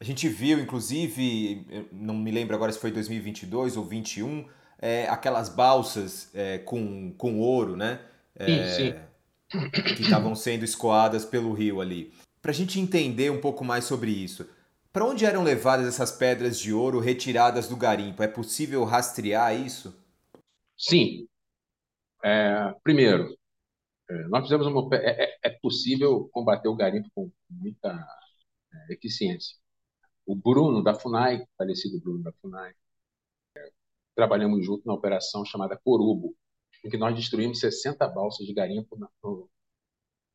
A 0.00 0.04
gente 0.04 0.28
viu, 0.28 0.58
inclusive, 0.58 1.88
não 1.92 2.14
me 2.14 2.30
lembro 2.30 2.54
agora 2.54 2.72
se 2.72 2.78
foi 2.78 2.90
2022 2.90 3.76
ou 3.76 3.84
2021, 3.84 4.46
é, 4.78 5.08
aquelas 5.08 5.48
balsas 5.48 6.30
é, 6.34 6.58
com, 6.58 7.12
com 7.16 7.38
ouro, 7.40 7.76
né? 7.76 8.00
É, 8.34 8.68
sim, 8.68 8.92
sim. 9.50 9.70
Que 9.96 10.02
estavam 10.02 10.34
sendo 10.34 10.64
escoadas 10.64 11.24
pelo 11.24 11.52
rio 11.52 11.80
ali. 11.80 12.12
Para 12.42 12.50
a 12.50 12.54
gente 12.54 12.78
entender 12.78 13.30
um 13.30 13.40
pouco 13.40 13.64
mais 13.64 13.84
sobre 13.84 14.10
isso, 14.10 14.46
para 14.92 15.04
onde 15.04 15.24
eram 15.24 15.42
levadas 15.42 15.86
essas 15.86 16.12
pedras 16.12 16.58
de 16.58 16.72
ouro 16.72 17.00
retiradas 17.00 17.68
do 17.68 17.76
garimpo? 17.76 18.22
É 18.22 18.28
possível 18.28 18.84
rastrear 18.84 19.58
isso? 19.58 19.96
Sim. 20.76 21.26
É, 22.22 22.74
primeiro, 22.82 23.36
é, 24.08 24.28
nós 24.28 24.42
fizemos 24.42 24.66
uma. 24.66 24.88
É, 24.96 25.36
é, 25.42 25.50
possível 25.50 26.28
combater 26.32 26.68
o 26.68 26.76
garimpo 26.76 27.08
com 27.14 27.30
muita 27.50 28.06
eficiência. 28.90 29.56
O 30.26 30.34
Bruno 30.34 30.82
da 30.82 30.94
FUNAI, 30.94 31.46
falecido 31.56 32.00
Bruno 32.00 32.22
da 32.22 32.32
FUNAI, 32.32 32.74
trabalhamos 34.14 34.64
junto 34.64 34.86
na 34.86 34.94
operação 34.94 35.44
chamada 35.44 35.76
Corubo, 35.76 36.36
em 36.84 36.90
que 36.90 36.96
nós 36.96 37.14
destruímos 37.14 37.60
60 37.60 38.06
balsas 38.08 38.46
de 38.46 38.54
garimpo 38.54 38.96
no, 39.22 39.50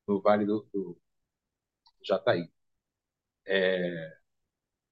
no 0.08 0.22
Vale 0.22 0.46
do, 0.46 0.68
do 0.74 0.98
Jataí. 2.04 2.52
É, 3.48 4.18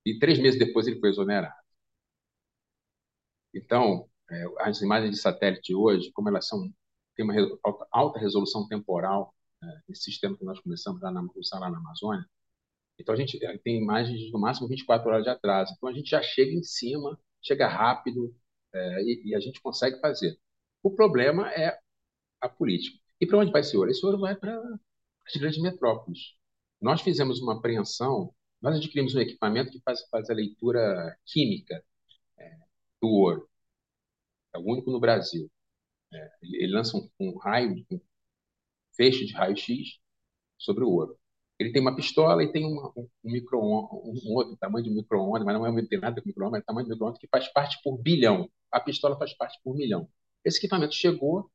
e 0.06 0.18
três 0.20 0.40
meses 0.40 0.60
depois 0.60 0.88
ele 0.88 1.00
foi 1.00 1.10
exonerado. 1.10 1.56
Então, 3.54 4.10
é, 4.30 4.46
as 4.60 4.82
imagens 4.82 5.12
de 5.12 5.18
satélite 5.18 5.74
hoje, 5.76 6.12
como 6.12 6.30
elas 6.30 6.48
são 6.48 6.72
tem 7.16 7.26
uma 7.26 7.34
alta 7.92 8.20
resolução 8.20 8.68
temporal, 8.68 9.34
é, 9.64 9.68
esse 9.90 10.04
sistema 10.04 10.38
que 10.38 10.46
nós 10.46 10.60
começamos 10.60 11.02
na, 11.02 11.28
usar 11.36 11.58
lá 11.60 11.70
na 11.70 11.80
Amazônia, 11.80 12.24
então 13.00 13.14
a 13.14 13.18
gente 13.18 13.44
é, 13.44 13.58
tem 13.58 13.78
imagens 13.82 14.32
no 14.32 14.40
máximo 14.40 14.68
24 14.68 15.10
horas 15.10 15.24
de 15.24 15.30
atraso. 15.30 15.74
Então 15.76 15.90
a 15.90 15.94
gente 15.94 16.10
já 16.10 16.22
chega 16.22 16.52
em 16.52 16.64
cima, 16.64 17.20
chega 17.42 17.68
rápido 17.68 18.36
é, 18.74 19.02
e, 19.04 19.22
e, 19.30 19.36
a 19.36 19.40
gente 19.40 19.62
consegue 19.62 20.00
fazer. 20.00 20.38
O 20.84 20.92
problema 20.92 21.52
é 21.52 21.78
a 22.42 22.50
política. 22.50 23.00
E 23.20 23.26
para 23.26 23.40
onde 23.40 23.52
vai 23.52 23.62
esse 23.62 23.76
ouro? 23.78 23.90
Esse 23.92 24.06
ouro 24.06 24.20
vai 24.20 24.36
para 24.36 24.58
as 25.26 25.36
grandes 25.36 25.62
metrópoles. 25.62 26.36
Nós 26.82 27.02
fizemos 27.02 27.42
uma 27.42 27.58
apreensão, 27.58 28.34
nós 28.62 28.76
adquirimos 28.78 29.16
um 29.16 29.20
equipamento 29.20 29.72
que 29.72 29.82
faz, 29.82 30.02
faz 30.10 30.30
a 30.30 30.34
leitura 30.34 31.18
química 31.26 31.84
é, 32.38 32.58
do 33.02 33.10
ouro. 33.10 33.50
É 34.54 34.58
o 34.60 34.62
único 34.62 34.92
no 34.92 35.00
Brasil. 35.00 35.50
É, 36.14 36.32
ele, 36.42 36.58
ele, 36.64 36.74
lança 36.74 36.98
um, 36.98 37.10
um 37.20 37.38
raio, 37.38 37.86
um 37.92 38.00
feixe 38.96 39.26
de 39.26 39.34
raio-x 39.34 40.00
sobre 40.58 40.84
o 40.84 40.90
ouro. 40.90 41.20
Ele 41.60 41.72
tem 41.72 41.82
uma 41.82 41.96
pistola 41.96 42.44
e 42.44 42.52
tem 42.52 42.66
um, 42.66 42.92
um, 42.96 43.08
micro 43.24 43.60
um, 43.60 44.34
outro 44.36 44.56
tamanho 44.58 44.86
de 44.86 44.92
micro-ondas, 44.92 45.44
mas 45.44 45.56
não 45.56 45.66
é 45.66 45.86
tem 45.88 46.00
nada 46.00 46.22
com 46.22 46.28
micro-ondas, 46.28 46.62
é 46.62 46.64
tamanho 46.64 46.86
de 46.86 46.92
micro-ondas 46.92 47.20
que 47.20 47.28
faz 47.28 47.48
parte 47.52 47.80
por 47.84 47.98
bilhão. 47.98 48.50
A 48.72 48.80
pistola 48.80 49.18
faz 49.18 49.34
parte 49.34 49.60
por 49.64 49.76
milhão. 49.76 50.08
Esse 50.46 50.60
equipamento 50.60 50.94
chegou 50.94 51.50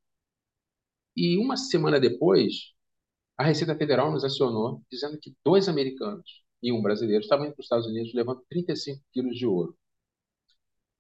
e 1.16 1.38
uma 1.38 1.56
semana 1.56 2.00
depois, 2.00 2.72
a 3.36 3.44
Receita 3.44 3.76
Federal 3.76 4.10
nos 4.10 4.24
acionou 4.24 4.82
dizendo 4.90 5.18
que 5.20 5.34
dois 5.44 5.68
americanos 5.68 6.42
e 6.62 6.72
um 6.72 6.82
brasileiro 6.82 7.22
estavam 7.22 7.46
indo 7.46 7.54
para 7.54 7.60
os 7.60 7.66
Estados 7.66 7.86
Unidos 7.86 8.14
levando 8.14 8.44
35 8.48 9.02
quilos 9.12 9.36
de 9.36 9.46
ouro. 9.46 9.76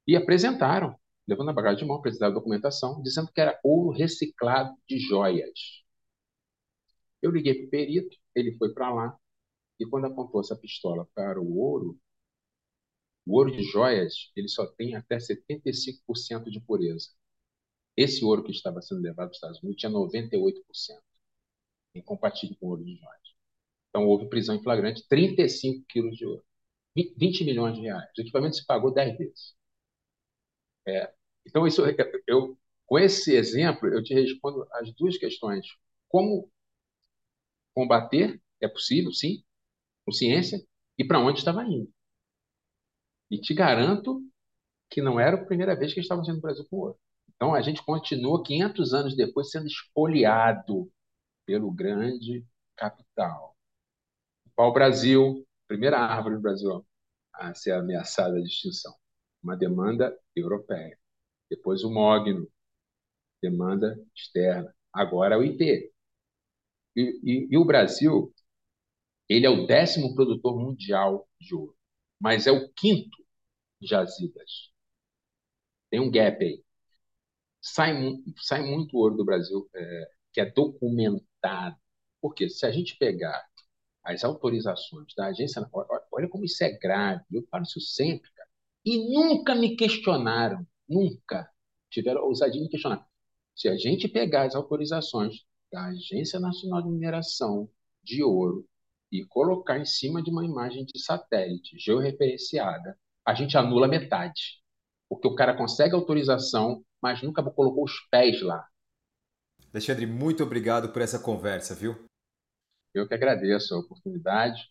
E 0.06 0.16
apresentaram, 0.16 0.96
levando 1.26 1.50
a 1.50 1.52
bagagem 1.52 1.80
de 1.80 1.84
mão, 1.86 1.96
apresentaram 1.96 2.32
a 2.32 2.34
documentação, 2.34 3.02
dizendo 3.02 3.30
que 3.32 3.40
era 3.40 3.58
ouro 3.64 3.90
reciclado 3.96 4.74
de 4.88 4.98
joias. 4.98 5.81
Eu 7.22 7.30
liguei 7.30 7.54
para 7.54 7.66
o 7.66 7.70
perito, 7.70 8.16
ele 8.34 8.52
foi 8.58 8.74
para 8.74 8.92
lá, 8.94 9.18
e 9.80 9.86
quando 9.86 10.06
apontou 10.06 10.40
essa 10.42 10.56
pistola 10.56 11.08
para 11.14 11.40
o 11.40 11.58
ouro, 11.58 11.98
o 13.26 13.36
ouro 13.36 13.50
de 13.50 13.62
joias 13.64 14.30
ele 14.36 14.48
só 14.48 14.66
tem 14.66 14.94
até 14.94 15.18
75% 15.18 16.50
de 16.50 16.60
pureza. 16.60 17.08
Esse 17.96 18.24
ouro 18.24 18.44
que 18.44 18.52
estava 18.52 18.82
sendo 18.82 19.02
levado 19.02 19.28
para 19.28 19.32
os 19.32 19.36
Estados 19.38 19.62
Unidos 19.62 19.80
tinha 19.80 19.90
98%, 19.92 21.02
incompatível 21.96 22.56
com 22.60 22.66
o 22.66 22.70
ouro 22.70 22.84
de 22.84 22.96
joias. 22.96 23.22
Então 23.90 24.06
houve 24.06 24.28
prisão 24.28 24.56
em 24.56 24.62
flagrante, 24.62 25.06
35 25.08 25.86
quilos 25.88 26.16
de 26.16 26.26
ouro, 26.26 26.44
20 26.96 27.44
milhões 27.44 27.76
de 27.76 27.82
reais. 27.82 28.10
O 28.18 28.22
equipamento 28.22 28.56
se 28.56 28.66
pagou 28.66 28.92
10 28.94 29.16
vezes. 29.18 29.54
É, 30.86 31.12
então, 31.46 31.66
isso, 31.66 31.82
eu, 32.26 32.56
com 32.86 32.98
esse 32.98 33.34
exemplo, 33.34 33.88
eu 33.88 34.02
te 34.02 34.14
respondo 34.14 34.66
as 34.72 34.92
duas 34.94 35.16
questões. 35.18 35.66
Como 36.08 36.50
combater, 37.74 38.40
é 38.60 38.68
possível, 38.68 39.12
sim, 39.12 39.42
com 40.04 40.12
ciência, 40.12 40.60
e 40.98 41.04
para 41.04 41.20
onde 41.20 41.38
estava 41.38 41.64
indo. 41.64 41.90
E 43.30 43.38
te 43.40 43.54
garanto 43.54 44.22
que 44.90 45.00
não 45.00 45.18
era 45.18 45.36
a 45.36 45.44
primeira 45.44 45.74
vez 45.74 45.92
que 45.92 46.00
eles 46.00 46.04
estavam 46.04 46.24
sendo 46.24 46.40
Brasil 46.40 46.66
com 46.70 46.76
ouro. 46.76 46.98
Então, 47.34 47.54
a 47.54 47.62
gente 47.62 47.84
continua 47.84 48.42
500 48.42 48.94
anos 48.94 49.16
depois 49.16 49.50
sendo 49.50 49.66
espoliado 49.66 50.90
pelo 51.46 51.72
grande 51.72 52.44
capital. 52.76 53.56
O 54.46 54.50
pau-brasil, 54.54 55.46
primeira 55.66 55.98
árvore 55.98 56.36
do 56.36 56.42
Brasil 56.42 56.86
a 57.32 57.54
ser 57.54 57.72
ameaçada 57.72 58.40
de 58.40 58.46
extinção. 58.46 58.94
Uma 59.42 59.56
demanda 59.56 60.16
europeia. 60.36 60.96
Depois 61.50 61.82
o 61.82 61.90
mogno, 61.90 62.48
demanda 63.42 63.98
externa. 64.14 64.74
Agora 64.92 65.38
o 65.38 65.42
IP, 65.44 65.91
e, 66.96 67.20
e, 67.24 67.48
e 67.50 67.58
o 67.58 67.64
Brasil, 67.64 68.32
ele 69.28 69.46
é 69.46 69.50
o 69.50 69.66
décimo 69.66 70.14
produtor 70.14 70.58
mundial 70.58 71.28
de 71.40 71.54
ouro, 71.54 71.76
mas 72.20 72.46
é 72.46 72.52
o 72.52 72.68
quinto 72.72 73.24
jazidas. 73.80 74.70
Tem 75.90 76.00
um 76.00 76.10
gap 76.10 76.42
aí. 76.44 76.64
Sai, 77.60 77.94
sai 78.38 78.62
muito 78.62 78.96
ouro 78.96 79.16
do 79.16 79.24
Brasil 79.24 79.68
é, 79.74 80.10
que 80.32 80.40
é 80.40 80.50
documentado. 80.50 81.76
Porque 82.20 82.48
se 82.48 82.66
a 82.66 82.70
gente 82.70 82.96
pegar 82.96 83.44
as 84.04 84.24
autorizações 84.24 85.14
da 85.16 85.26
agência, 85.26 85.68
olha 86.12 86.28
como 86.28 86.44
isso 86.44 86.62
é 86.64 86.70
grave. 86.78 87.24
Eu 87.32 87.46
falo 87.50 87.64
isso 87.64 87.80
sempre, 87.80 88.30
cara. 88.32 88.48
E 88.84 88.98
nunca 89.12 89.54
me 89.54 89.76
questionaram, 89.76 90.66
nunca 90.88 91.48
tiveram 91.90 92.24
ousadia 92.24 92.54
de 92.54 92.64
me 92.64 92.68
questionar. 92.70 93.06
Se 93.54 93.68
a 93.68 93.76
gente 93.76 94.08
pegar 94.08 94.44
as 94.44 94.54
autorizações 94.54 95.44
da 95.72 95.86
Agência 95.86 96.38
Nacional 96.38 96.82
de 96.82 96.90
Mineração 96.90 97.68
de 98.04 98.22
Ouro 98.22 98.68
e 99.10 99.24
colocar 99.24 99.78
em 99.78 99.86
cima 99.86 100.22
de 100.22 100.30
uma 100.30 100.44
imagem 100.44 100.84
de 100.84 101.00
satélite 101.00 101.78
georreferenciada, 101.78 102.98
a 103.26 103.34
gente 103.34 103.56
anula 103.56 103.88
metade. 103.88 104.60
Porque 105.08 105.28
o 105.28 105.34
cara 105.34 105.56
consegue 105.56 105.94
autorização, 105.94 106.84
mas 107.00 107.22
nunca 107.22 107.42
colocou 107.42 107.84
os 107.84 108.00
pés 108.10 108.42
lá. 108.42 108.66
Alexandre, 109.72 110.06
muito 110.06 110.42
obrigado 110.42 110.92
por 110.92 111.00
essa 111.00 111.18
conversa, 111.18 111.74
viu? 111.74 112.06
Eu 112.94 113.08
que 113.08 113.14
agradeço 113.14 113.74
a 113.74 113.78
oportunidade. 113.78 114.70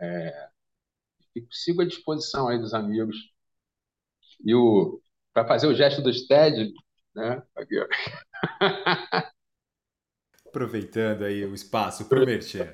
É, 0.00 0.48
sigo 1.50 1.82
à 1.82 1.84
disposição 1.84 2.48
aí 2.48 2.58
dos 2.58 2.74
amigos. 2.74 3.16
E 4.44 4.54
o 4.54 5.00
para 5.32 5.46
fazer 5.46 5.68
o 5.68 5.74
gesto 5.74 6.02
do 6.02 6.12
STED, 6.12 6.72
né? 7.14 7.42
Aqui, 7.54 7.78
ó. 7.78 7.86
Aproveitando 10.50 11.22
aí 11.24 11.44
o 11.44 11.54
espaço 11.54 12.06
para 12.06 12.22
o 12.22 12.26
Merchan. 12.26 12.68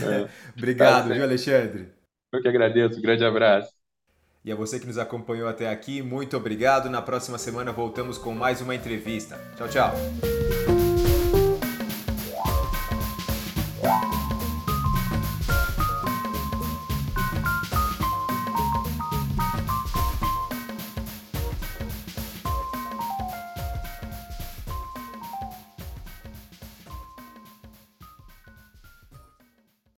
É. 0.00 0.28
Obrigado, 0.56 1.08
tá 1.08 1.14
viu, 1.14 1.22
Alexandre? 1.22 1.92
Eu 2.32 2.40
que 2.40 2.48
agradeço. 2.48 2.98
Um 2.98 3.02
grande 3.02 3.24
abraço. 3.24 3.72
E 4.44 4.50
a 4.50 4.56
você 4.56 4.80
que 4.80 4.86
nos 4.86 4.98
acompanhou 4.98 5.48
até 5.48 5.68
aqui, 5.68 6.02
muito 6.02 6.36
obrigado. 6.36 6.90
Na 6.90 7.00
próxima 7.00 7.38
semana 7.38 7.70
voltamos 7.70 8.18
com 8.18 8.34
mais 8.34 8.60
uma 8.60 8.74
entrevista. 8.74 9.38
Tchau, 9.56 9.68
tchau. 9.68 10.41